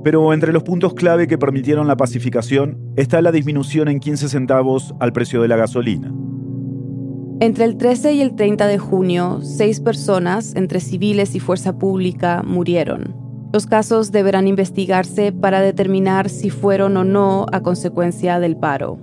Pero 0.03 0.33
entre 0.33 0.53
los 0.53 0.63
puntos 0.63 0.95
clave 0.95 1.27
que 1.27 1.37
permitieron 1.37 1.87
la 1.87 1.97
pacificación 1.97 2.79
está 2.97 3.21
la 3.21 3.33
disminución 3.33 3.89
en 3.89 4.01
15 4.01 4.29
centavos 4.29 4.95
al 4.99 5.13
precio 5.13 5.43
de 5.43 5.49
la 5.49 5.57
gasolina. 5.57 6.13
Entre 7.41 7.65
el 7.65 7.77
13 7.77 8.13
y 8.13 8.21
el 8.21 8.35
30 8.35 8.67
de 8.67 8.79
junio, 8.79 9.41
seis 9.43 9.81
personas, 9.81 10.55
entre 10.57 10.81
civiles 10.81 11.35
y 11.35 11.41
fuerza 11.41 11.79
pública, 11.79 12.43
murieron. 12.45 13.15
Los 13.53 13.67
casos 13.67 14.13
deberán 14.13 14.47
investigarse 14.47 15.33
para 15.33 15.61
determinar 15.61 16.29
si 16.29 16.51
fueron 16.51 16.97
o 16.97 17.05
no 17.05 17.47
a 17.51 17.63
consecuencia 17.63 18.41
del 18.41 18.57
paro. 18.57 18.99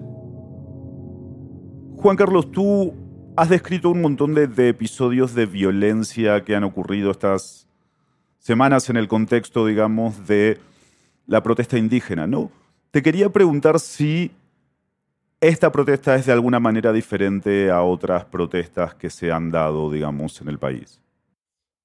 Juan 1.97 2.15
Carlos, 2.15 2.51
tú 2.51 2.93
has 3.35 3.49
descrito 3.49 3.89
un 3.89 4.01
montón 4.01 4.33
de, 4.33 4.47
de 4.47 4.69
episodios 4.69 5.33
de 5.33 5.47
violencia 5.47 6.43
que 6.43 6.55
han 6.55 6.63
ocurrido 6.63 7.11
estas 7.11 7.67
semanas 8.39 8.89
en 8.89 8.97
el 8.97 9.07
contexto, 9.07 9.65
digamos, 9.65 10.27
de 10.27 10.59
la 11.27 11.43
protesta 11.43 11.77
indígena, 11.77 12.25
¿no? 12.25 12.49
Te 12.91 13.03
quería 13.03 13.29
preguntar 13.29 13.79
si 13.79 14.31
esta 15.39 15.71
protesta 15.71 16.15
es 16.15 16.25
de 16.25 16.31
alguna 16.31 16.59
manera 16.59 16.91
diferente 16.91 17.69
a 17.69 17.83
otras 17.83 18.25
protestas 18.25 18.95
que 18.95 19.09
se 19.09 19.31
han 19.31 19.51
dado, 19.51 19.91
digamos, 19.91 20.41
en 20.41 20.47
el 20.47 20.57
país. 20.57 20.99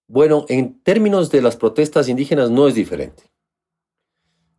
Bueno, 0.08 0.46
en 0.48 0.80
términos 0.82 1.30
de 1.30 1.42
las 1.42 1.56
protestas 1.56 2.08
indígenas 2.08 2.50
no 2.50 2.66
es 2.66 2.74
diferente. 2.74 3.24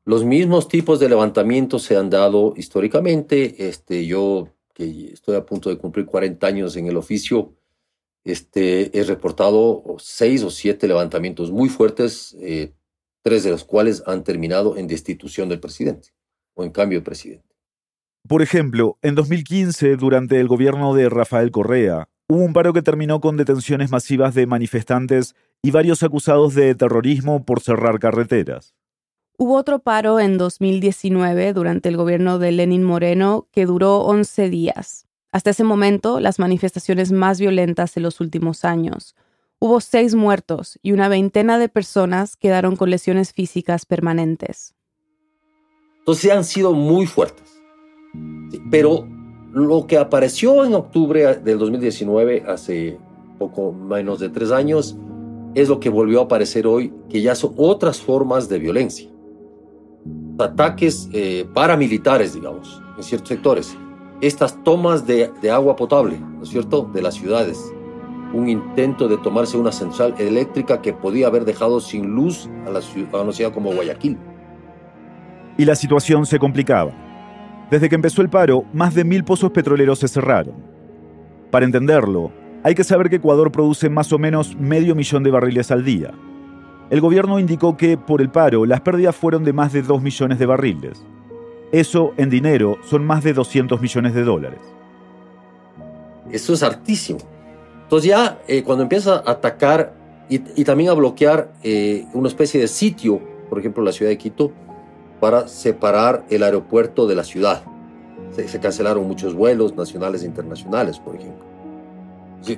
Los 0.05 0.25
mismos 0.25 0.67
tipos 0.67 0.99
de 0.99 1.09
levantamientos 1.09 1.83
se 1.83 1.95
han 1.95 2.09
dado 2.09 2.53
históricamente. 2.57 3.67
Este, 3.67 4.05
yo, 4.05 4.49
que 4.73 5.11
estoy 5.13 5.35
a 5.35 5.45
punto 5.45 5.69
de 5.69 5.77
cumplir 5.77 6.05
40 6.05 6.45
años 6.45 6.75
en 6.75 6.87
el 6.87 6.97
oficio, 6.97 7.53
este, 8.23 8.97
he 8.97 9.03
reportado 9.03 9.83
seis 9.99 10.43
o 10.43 10.49
siete 10.49 10.87
levantamientos 10.87 11.51
muy 11.51 11.69
fuertes, 11.69 12.35
eh, 12.39 12.73
tres 13.23 13.43
de 13.43 13.49
los 13.49 13.63
cuales 13.63 14.03
han 14.05 14.23
terminado 14.23 14.77
en 14.77 14.87
destitución 14.87 15.49
del 15.49 15.59
presidente 15.59 16.09
o 16.53 16.63
en 16.63 16.71
cambio 16.71 16.99
de 16.99 17.05
presidente. 17.05 17.47
Por 18.27 18.41
ejemplo, 18.41 18.97
en 19.01 19.15
2015, 19.15 19.95
durante 19.97 20.39
el 20.39 20.47
gobierno 20.47 20.93
de 20.93 21.09
Rafael 21.09 21.51
Correa, 21.51 22.07
hubo 22.29 22.43
un 22.43 22.53
paro 22.53 22.71
que 22.71 22.81
terminó 22.81 23.19
con 23.19 23.35
detenciones 23.35 23.91
masivas 23.91 24.33
de 24.33 24.45
manifestantes 24.45 25.35
y 25.61 25.71
varios 25.71 26.03
acusados 26.03 26.53
de 26.53 26.75
terrorismo 26.75 27.43
por 27.43 27.59
cerrar 27.59 27.99
carreteras. 27.99 28.75
Hubo 29.37 29.55
otro 29.55 29.79
paro 29.79 30.19
en 30.19 30.37
2019 30.37 31.53
durante 31.53 31.89
el 31.89 31.97
gobierno 31.97 32.39
de 32.39 32.51
Lenin 32.51 32.83
Moreno 32.83 33.47
que 33.51 33.65
duró 33.65 33.99
11 34.01 34.49
días. 34.49 35.07
Hasta 35.31 35.49
ese 35.49 35.63
momento, 35.63 36.19
las 36.19 36.37
manifestaciones 36.37 37.11
más 37.11 37.39
violentas 37.39 37.95
de 37.95 38.01
los 38.01 38.21
últimos 38.21 38.63
años. 38.63 39.15
Hubo 39.63 39.79
seis 39.79 40.13
muertos 40.13 40.77
y 40.83 40.91
una 40.91 41.07
veintena 41.07 41.57
de 41.57 41.69
personas 41.69 42.35
quedaron 42.35 42.75
con 42.75 42.89
lesiones 42.89 43.31
físicas 43.31 43.85
permanentes. 43.85 44.75
Entonces 45.99 46.31
han 46.33 46.43
sido 46.43 46.73
muy 46.73 47.05
fuertes. 47.05 47.61
Pero 48.69 49.07
lo 49.53 49.87
que 49.87 49.97
apareció 49.97 50.65
en 50.65 50.73
octubre 50.73 51.35
del 51.35 51.59
2019, 51.59 52.43
hace 52.45 52.99
poco 53.39 53.71
menos 53.71 54.19
de 54.19 54.27
tres 54.27 54.51
años, 54.51 54.97
es 55.55 55.69
lo 55.69 55.79
que 55.79 55.87
volvió 55.87 56.19
a 56.19 56.23
aparecer 56.25 56.67
hoy, 56.67 56.93
que 57.07 57.21
ya 57.21 57.33
son 57.33 57.53
otras 57.55 58.01
formas 58.01 58.49
de 58.49 58.59
violencia. 58.59 59.09
Ataques 60.39 61.07
eh, 61.13 61.47
paramilitares, 61.53 62.33
digamos, 62.33 62.81
en 62.97 63.03
ciertos 63.03 63.29
sectores. 63.29 63.77
Estas 64.19 64.61
tomas 64.65 65.07
de, 65.07 65.31
de 65.41 65.51
agua 65.51 65.77
potable, 65.77 66.19
¿no 66.19 66.43
es 66.43 66.49
cierto?, 66.49 66.81
de 66.93 67.01
las 67.01 67.13
ciudades 67.13 67.73
un 68.33 68.49
intento 68.49 69.07
de 69.07 69.17
tomarse 69.17 69.57
una 69.57 69.71
central 69.71 70.15
eléctrica 70.17 70.81
que 70.81 70.91
podía 70.91 71.27
haber 71.27 71.45
dejado 71.45 71.79
sin 71.79 72.07
luz 72.15 72.49
a 72.65 72.71
la 72.71 72.81
ciudad 72.81 73.11
conocida 73.11 73.51
como 73.51 73.71
Guayaquil. 73.73 74.17
Y 75.57 75.65
la 75.65 75.75
situación 75.75 76.25
se 76.25 76.39
complicaba. 76.39 76.91
Desde 77.69 77.87
que 77.87 77.95
empezó 77.95 78.21
el 78.21 78.29
paro, 78.29 78.65
más 78.73 78.95
de 78.95 79.03
mil 79.03 79.23
pozos 79.23 79.51
petroleros 79.51 79.99
se 79.99 80.07
cerraron. 80.07 80.55
Para 81.51 81.65
entenderlo, 81.65 82.31
hay 82.63 82.75
que 82.75 82.83
saber 82.83 83.09
que 83.09 83.17
Ecuador 83.17 83.51
produce 83.51 83.89
más 83.89 84.11
o 84.11 84.17
menos 84.17 84.55
medio 84.57 84.95
millón 84.95 85.23
de 85.23 85.31
barriles 85.31 85.69
al 85.69 85.85
día. 85.85 86.11
El 86.89 87.01
gobierno 87.01 87.39
indicó 87.39 87.77
que, 87.77 87.97
por 87.97 88.21
el 88.21 88.29
paro, 88.29 88.65
las 88.65 88.81
pérdidas 88.81 89.15
fueron 89.15 89.43
de 89.43 89.53
más 89.53 89.73
de 89.73 89.81
2 89.81 90.01
millones 90.01 90.39
de 90.39 90.45
barriles. 90.45 91.05
Eso, 91.71 92.13
en 92.17 92.29
dinero, 92.29 92.77
son 92.83 93.05
más 93.05 93.23
de 93.23 93.33
200 93.33 93.81
millones 93.81 94.13
de 94.13 94.23
dólares. 94.23 94.59
Eso 96.31 96.53
es 96.53 96.63
hartísimo. 96.63 97.19
Entonces 97.93 98.09
ya 98.09 98.39
eh, 98.47 98.63
cuando 98.63 98.81
empieza 98.81 99.17
a 99.17 99.33
atacar 99.33 99.93
y, 100.27 100.39
también 100.63 100.89
a 100.89 100.93
bloquear 100.93 101.53
eh, 101.61 102.07
una 102.15 102.27
especie 102.27 102.59
de 102.59 102.67
sitio, 102.67 103.21
por 103.51 103.59
ejemplo 103.59 103.83
la 103.83 103.91
ciudad 103.91 104.09
de 104.09 104.17
Quito, 104.17 104.51
para 105.19 105.47
separar 105.47 106.25
el 106.31 106.41
aeropuerto 106.41 107.05
de 107.05 107.13
la 107.13 107.23
ciudad. 107.23 107.61
Se, 108.31 108.59
cancelaron 108.59 109.07
muchos 109.07 109.35
vuelos 109.35 109.75
nacionales 109.75 110.23
e 110.23 110.25
internacionales, 110.25 110.97
por 110.97 111.17
ejemplo. 111.17 111.45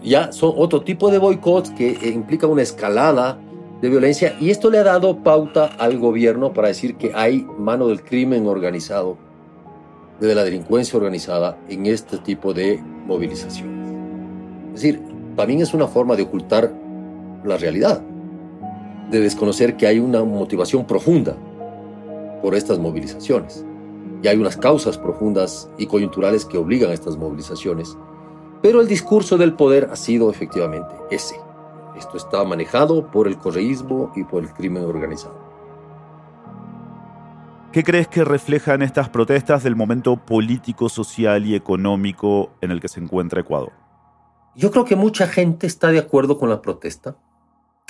Ya 0.06 0.32
son 0.32 0.54
otro 0.56 0.84
tipo 0.84 1.12
de 1.12 1.17
boicots 1.17 1.69
que 1.71 1.89
eh, 1.89 2.12
implica 2.12 2.48
una 2.48 2.62
escalada 2.62 3.38
de 3.82 3.89
violencia 3.89 4.38
y 4.39 4.52
esto 4.52 4.69
le 4.69 4.78
ha 4.78 4.84
dado 4.84 5.21
pauta 5.21 5.65
al 5.65 6.00
gobierno 6.00 6.54
para 6.54 6.69
decir 6.69 6.95
que 6.95 7.12
hay 7.13 7.45
mano 7.60 7.89
del 7.89 8.04
crimen 8.04 8.48
organizado, 8.48 9.17
de 10.17 10.34
la 10.34 10.45
delincuencia 10.45 10.95
organizada 10.95 11.58
en 11.67 11.88
este 11.88 12.19
tipo 12.19 12.54
de 12.54 12.82
movilizaciones. 13.06 13.84
Es 14.76 14.82
decir, 14.82 15.14
también 15.36 15.62
es 15.62 15.74
una 15.74 15.88
forma 15.88 16.15
de 16.15 16.24
ocultar 16.24 16.74
la 17.43 17.58
realidad, 17.58 18.02
de 19.10 19.19
desconocer 19.19 19.78
que 19.78 19.88
hay 19.88 20.00
una 20.00 20.24
motivación 20.24 20.86
profunda 20.86 21.36
por 22.41 22.56
estas 22.56 22.80
movilizaciones. 22.80 23.65
Y 24.21 24.28
hay 24.28 24.38
unas 24.38 24.58
causas 24.58 24.98
profundas 24.98 25.69
y 25.78 25.86
coyunturales 25.86 26.45
que 26.45 26.58
obligan 26.58 26.89
a 26.89 26.93
estas 26.93 27.17
movilizaciones. 27.17 27.98
Pero 28.62 28.82
el 28.82 28.88
discurso 28.88 29.38
del 29.38 29.54
poder 29.54 29.89
ha 29.91 29.95
sido 29.95 30.32
efectivamente 30.32 30.95
ese. 31.12 31.36
Esto 31.95 32.17
está 32.17 32.43
manejado 32.43 33.12
por 33.12 33.28
el 33.28 33.38
correísmo 33.38 34.12
y 34.15 34.24
por 34.24 34.43
el 34.43 34.52
crimen 34.52 34.84
organizado. 34.84 35.45
¿Qué 37.71 37.84
crees 37.84 38.08
que 38.08 38.24
reflejan 38.24 38.82
estas 38.82 39.10
protestas 39.10 39.63
del 39.63 39.76
momento 39.76 40.15
político, 40.15 40.88
social 40.88 41.45
y 41.45 41.56
económico 41.56 42.52
en 42.62 42.71
el 42.71 42.80
que 42.80 42.88
se 42.88 43.02
encuentra 43.02 43.41
Ecuador? 43.41 43.85
Yo 44.56 44.72
creo 44.72 44.86
que 44.86 44.96
mucha 44.96 45.28
gente 45.28 45.68
está 45.68 45.91
de 45.91 46.00
acuerdo 46.00 46.38
con 46.38 46.50
la 46.50 46.62
protesta. 46.62 47.18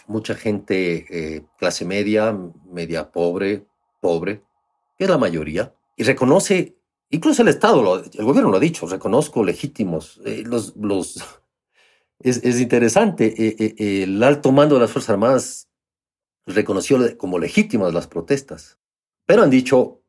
Mucha 0.08 0.34
gente, 0.34 1.06
eh, 1.10 1.45
clase 1.58 1.86
media, 1.86 2.38
media 2.71 3.12
pobre, 3.12 3.65
pobre, 4.01 4.43
que 4.97 5.04
es 5.04 5.10
la 5.10 5.17
mayoría, 5.17 5.73
y 5.95 6.04
reconoce, 6.04 6.75
incluso 7.10 7.41
el 7.43 7.49
Estado, 7.49 8.04
el 8.04 8.25
gobierno 8.25 8.51
lo 8.51 8.58
ha 8.58 8.60
dicho, 8.60 8.88
reconozco 8.88 9.43
legítimos. 9.43 10.19
Eh, 10.25 10.43
los, 10.45 10.75
los, 10.75 11.23
es, 12.19 12.60
interesante, 12.60 13.34
eh, 13.38 14.04
el 14.04 14.21
alto 14.23 14.51
mando 14.51 14.75
de 14.75 14.82
las 14.82 14.91
Fuerzas 14.91 15.12
Armadas 15.12 15.69
reconoció 16.47 17.17
como 17.17 17.39
legítimas 17.39 17.93
las 17.93 18.08
protestas, 18.08 18.80
pero 19.25 19.43
han 19.43 19.49
dicho 19.49 20.01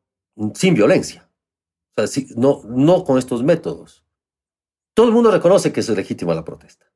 sin 0.53 0.75
violencia, 0.75 1.29
o 1.95 2.05
sea, 2.05 2.23
no, 2.35 2.61
no 2.65 3.03
con 3.03 3.17
estos 3.17 3.43
métodos. 3.43 4.06
Todo 4.97 5.09
el 5.09 5.13
mundo 5.13 5.29
reconoce 5.29 5.71
que 5.71 5.81
es 5.81 5.89
legítima 5.89 6.33
la 6.33 6.43
protesta. 6.43 6.91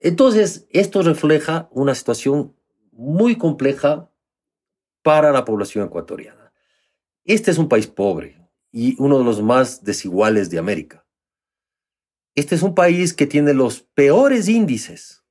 Entonces, 0.00 0.66
esto 0.70 1.02
refleja 1.02 1.68
una 1.70 1.94
situación 1.94 2.56
muy 2.90 3.38
compleja 3.38 4.10
para 5.02 5.30
la 5.30 5.44
población 5.44 5.86
ecuatoriana. 5.86 6.52
Este 7.24 7.52
es 7.52 7.58
un 7.58 7.68
país 7.68 7.86
pobre 7.86 8.50
y 8.72 9.00
uno 9.00 9.18
de 9.18 9.24
los 9.24 9.40
más 9.40 9.84
desiguales 9.84 10.50
de 10.50 10.58
América. 10.58 11.06
Este 12.34 12.56
es 12.56 12.62
un 12.62 12.74
país 12.74 13.14
que 13.14 13.28
tiene 13.28 13.54
los 13.54 13.82
peores 13.82 14.48
índices 14.48 15.22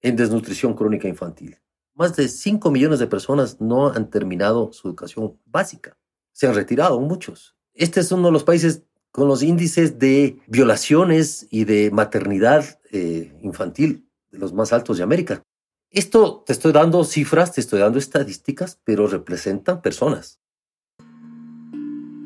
en 0.00 0.14
desnutrición 0.14 0.74
crónica 0.74 1.08
infantil. 1.08 1.58
Más 1.94 2.14
de 2.14 2.28
5 2.28 2.70
millones 2.70 3.00
de 3.00 3.08
personas 3.08 3.60
no 3.60 3.88
han 3.88 4.08
terminado 4.08 4.72
su 4.72 4.86
educación 4.86 5.36
básica. 5.46 5.98
Se 6.30 6.46
han 6.46 6.54
retirado 6.54 7.00
muchos. 7.00 7.56
Este 7.74 7.98
es 7.98 8.12
uno 8.12 8.26
de 8.26 8.32
los 8.32 8.44
países 8.44 8.87
con 9.10 9.28
los 9.28 9.42
índices 9.42 9.98
de 9.98 10.38
violaciones 10.46 11.46
y 11.50 11.64
de 11.64 11.90
maternidad 11.90 12.78
eh, 12.92 13.32
infantil 13.42 14.08
de 14.30 14.38
los 14.38 14.52
más 14.52 14.72
altos 14.72 14.98
de 14.98 15.02
América. 15.02 15.42
Esto 15.90 16.42
te 16.46 16.52
estoy 16.52 16.72
dando 16.72 17.02
cifras, 17.04 17.52
te 17.52 17.60
estoy 17.60 17.80
dando 17.80 17.98
estadísticas, 17.98 18.78
pero 18.84 19.06
representan 19.06 19.80
personas. 19.80 20.38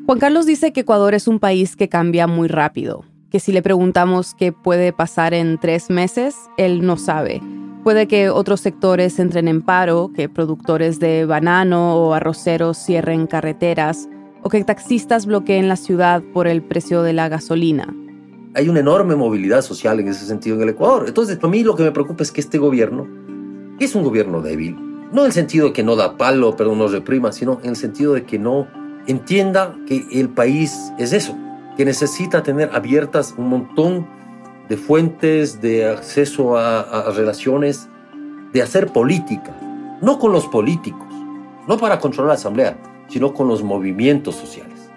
Juan 0.05 0.19
Carlos 0.19 0.45
dice 0.45 0.73
que 0.73 0.81
Ecuador 0.81 1.13
es 1.13 1.27
un 1.29 1.39
país 1.39 1.77
que 1.77 1.87
cambia 1.87 2.27
muy 2.27 2.49
rápido, 2.49 3.05
que 3.31 3.39
si 3.39 3.53
le 3.53 3.61
preguntamos 3.61 4.35
qué 4.35 4.51
puede 4.51 4.91
pasar 4.91 5.33
en 5.33 5.57
tres 5.57 5.89
meses, 5.89 6.35
él 6.57 6.85
no 6.85 6.97
sabe. 6.97 7.41
Puede 7.85 8.07
que 8.07 8.29
otros 8.29 8.59
sectores 8.59 9.17
entren 9.19 9.47
en 9.47 9.61
paro, 9.61 10.11
que 10.13 10.27
productores 10.27 10.99
de 10.99 11.25
banano 11.25 11.95
o 11.95 12.13
arroceros 12.13 12.77
cierren 12.77 13.27
carreteras, 13.27 14.07
o 14.43 14.49
que 14.49 14.63
taxistas 14.63 15.25
bloqueen 15.25 15.67
la 15.67 15.77
ciudad 15.77 16.21
por 16.33 16.47
el 16.47 16.61
precio 16.61 17.01
de 17.01 17.13
la 17.13 17.29
gasolina. 17.29 17.93
Hay 18.55 18.69
una 18.69 18.81
enorme 18.81 19.15
movilidad 19.15 19.61
social 19.61 19.99
en 19.99 20.09
ese 20.09 20.25
sentido 20.25 20.57
en 20.57 20.63
el 20.63 20.69
Ecuador. 20.69 21.05
Entonces, 21.07 21.37
para 21.37 21.49
mí 21.49 21.63
lo 21.63 21.75
que 21.75 21.83
me 21.83 21.91
preocupa 21.91 22.23
es 22.23 22.31
que 22.31 22.41
este 22.41 22.57
gobierno, 22.59 23.07
es 23.79 23.95
un 23.95 24.03
gobierno 24.03 24.41
débil, 24.41 24.77
no 25.11 25.21
en 25.21 25.27
el 25.27 25.33
sentido 25.33 25.67
de 25.67 25.73
que 25.73 25.83
no 25.83 25.95
da 25.95 26.17
palo, 26.17 26.55
pero 26.55 26.75
no 26.75 26.87
reprima, 26.87 27.31
sino 27.31 27.59
en 27.63 27.71
el 27.71 27.75
sentido 27.75 28.13
de 28.13 28.25
que 28.25 28.37
no 28.37 28.67
entienda 29.07 29.75
que 29.87 30.05
el 30.11 30.29
país 30.29 30.91
es 30.99 31.13
eso, 31.13 31.35
que 31.77 31.85
necesita 31.85 32.43
tener 32.43 32.69
abiertas 32.73 33.33
un 33.37 33.49
montón 33.49 34.07
de 34.69 34.77
fuentes 34.77 35.61
de 35.61 35.89
acceso 35.89 36.57
a, 36.57 37.11
relaciones, 37.11 37.89
de 38.53 38.61
hacer 38.61 38.87
política, 38.87 39.55
no 40.01 40.19
con 40.19 40.31
los 40.31 40.47
políticos, 40.47 41.07
no 41.67 41.77
para 41.77 41.99
controlar 41.99 42.29
la 42.29 42.35
asamblea, 42.35 42.77
sino 43.07 43.33
con 43.33 43.47
los 43.47 43.63
movimientos 43.63 44.35
sociales, 44.35 44.89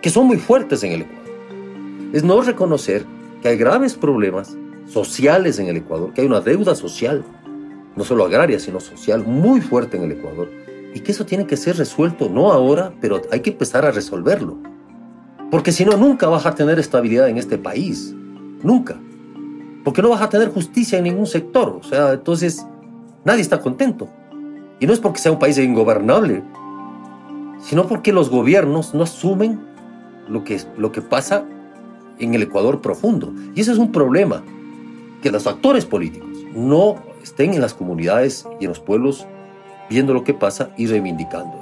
que 0.00 0.10
son 0.10 0.26
muy 0.26 0.36
fuertes 0.36 0.82
en 0.84 0.92
el 0.92 1.02
Ecuador. 1.02 1.18
Es 2.12 2.24
no 2.24 2.40
reconocer 2.40 3.04
que 3.42 3.48
hay 3.48 3.56
graves 3.56 3.94
problemas 3.94 4.56
sociales 4.86 5.58
en 5.58 5.66
el 5.66 5.76
Ecuador, 5.76 6.12
que 6.12 6.22
hay 6.22 6.26
una 6.26 6.40
deuda 6.40 6.74
social, 6.74 7.24
no 7.96 8.04
solo 8.04 8.24
agraria, 8.24 8.58
sino 8.58 8.80
social, 8.80 9.24
muy 9.24 9.60
fuerte 9.60 9.96
en 9.96 10.04
el 10.04 10.12
Ecuador, 10.12 10.48
y 10.94 11.00
que 11.00 11.12
eso 11.12 11.26
tiene 11.26 11.46
que 11.46 11.56
ser 11.56 11.76
resuelto, 11.76 12.28
no 12.28 12.52
ahora, 12.52 12.92
pero 13.00 13.20
hay 13.30 13.40
que 13.40 13.50
empezar 13.50 13.84
a 13.84 13.90
resolverlo. 13.90 14.56
Porque 15.50 15.72
si 15.72 15.84
no, 15.84 15.96
nunca 15.96 16.28
vas 16.28 16.46
a 16.46 16.54
tener 16.54 16.78
estabilidad 16.78 17.28
en 17.28 17.38
este 17.38 17.58
país. 17.58 18.14
Nunca. 18.62 19.00
Porque 19.84 20.02
no 20.02 20.10
vas 20.10 20.20
a 20.20 20.28
tener 20.28 20.48
justicia 20.48 20.98
en 20.98 21.04
ningún 21.04 21.26
sector. 21.26 21.78
O 21.80 21.82
sea, 21.82 22.12
entonces 22.12 22.66
nadie 23.24 23.40
está 23.40 23.60
contento. 23.60 24.08
Y 24.80 24.86
no 24.86 24.92
es 24.92 25.00
porque 25.00 25.18
sea 25.18 25.32
un 25.32 25.38
país 25.38 25.58
ingobernable, 25.58 26.42
sino 27.60 27.86
porque 27.86 28.12
los 28.12 28.30
gobiernos 28.30 28.94
no 28.94 29.02
asumen 29.02 29.60
lo 30.28 30.44
que, 30.44 30.60
lo 30.76 30.92
que 30.92 31.02
pasa 31.02 31.44
en 32.18 32.34
el 32.34 32.42
Ecuador 32.42 32.80
profundo. 32.80 33.32
Y 33.54 33.60
ese 33.60 33.72
es 33.72 33.78
un 33.78 33.92
problema, 33.92 34.42
que 35.22 35.30
los 35.30 35.46
actores 35.46 35.84
políticos 35.84 36.28
no 36.54 36.96
estén 37.22 37.54
en 37.54 37.60
las 37.60 37.74
comunidades 37.74 38.46
y 38.60 38.64
en 38.64 38.70
los 38.70 38.80
pueblos 38.80 39.26
viendo 39.90 40.14
lo 40.14 40.24
que 40.24 40.34
pasa 40.34 40.70
y 40.76 40.86
reivindicando 40.86 41.57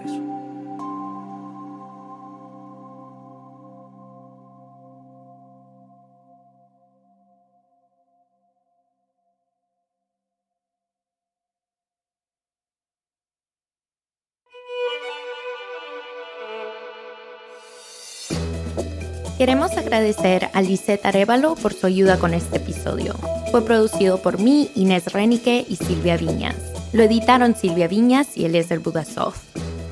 Queremos 19.46 19.76
agradecer 19.76 20.50
a 20.54 20.60
Lisette 20.60 21.06
Arevalo 21.06 21.54
por 21.54 21.72
su 21.72 21.86
ayuda 21.86 22.18
con 22.18 22.34
este 22.34 22.56
episodio. 22.56 23.14
Fue 23.52 23.64
producido 23.64 24.20
por 24.20 24.40
mí, 24.40 24.72
Inés 24.74 25.12
Renique 25.12 25.64
y 25.68 25.76
Silvia 25.76 26.16
Viñas. 26.16 26.56
Lo 26.92 27.04
editaron 27.04 27.54
Silvia 27.54 27.86
Viñas 27.86 28.36
y 28.36 28.44
Eliezer 28.44 28.80
Budasov. 28.80 29.34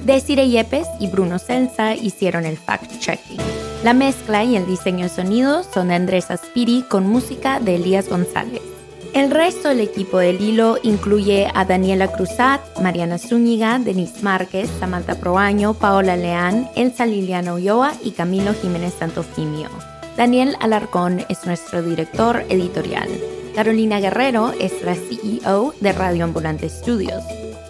Desiree 0.05 0.49
Yepes 0.49 0.89
y 0.99 1.07
Bruno 1.07 1.39
Celsa 1.39 1.95
hicieron 1.95 2.47
el 2.47 2.59
fact-checking. 2.59 3.41
La 3.85 3.95
mezcla 3.95 4.43
y 4.43 4.57
el 4.57 4.67
diseño 4.67 5.05
de 5.05 5.11
sonido 5.11 5.63
son 5.63 5.87
de 5.87 5.95
Andrés 5.95 6.33
Aspiri 6.33 6.83
con 6.91 7.07
música 7.07 7.61
de 7.61 7.77
Elías 7.77 8.09
González. 8.09 8.74
El 9.15 9.31
resto 9.31 9.69
del 9.69 9.79
equipo 9.79 10.19
del 10.19 10.41
hilo 10.41 10.77
incluye 10.83 11.49
a 11.55 11.65
Daniela 11.65 12.11
Cruzat, 12.11 12.61
Mariana 12.81 13.17
Zúñiga, 13.17 13.79
Denise 13.79 14.21
Márquez, 14.23 14.69
Samantha 14.81 15.15
Proaño, 15.15 15.73
Paola 15.75 16.17
Leán, 16.17 16.69
Elsa 16.75 17.07
Liliana 17.07 17.55
Ulloa 17.55 17.93
y 18.03 18.11
Camilo 18.11 18.53
Jiménez 18.55 18.95
Santofimio. 18.99 19.69
Daniel 20.17 20.57
Alarcón 20.59 21.25
es 21.29 21.47
nuestro 21.47 21.81
director 21.81 22.43
editorial. 22.49 23.09
Carolina 23.55 24.01
Guerrero 24.01 24.53
es 24.59 24.83
la 24.83 24.97
CEO 24.97 25.75
de 25.81 25.93
Radio 25.93 26.25
Ambulante 26.25 26.69
Studios. 26.69 27.23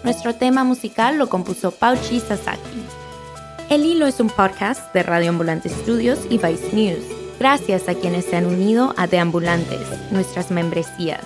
Nuestro 0.03 0.33
tema 0.33 0.63
musical 0.63 1.19
lo 1.19 1.29
compuso 1.29 1.69
Pauchi 1.69 2.21
Sasaki. 2.21 2.83
El 3.69 3.85
Hilo 3.85 4.07
es 4.07 4.19
un 4.19 4.31
podcast 4.31 4.91
de 4.95 5.03
Radio 5.03 5.29
Ambulante 5.29 5.69
Studios 5.69 6.21
y 6.27 6.39
Vice 6.39 6.73
News 6.73 7.25
gracias 7.39 7.87
a 7.89 7.95
quienes 7.95 8.25
se 8.25 8.37
han 8.37 8.45
unido 8.45 8.93
a 8.97 9.07
Deambulantes, 9.07 10.11
nuestras 10.11 10.51
membresías. 10.51 11.25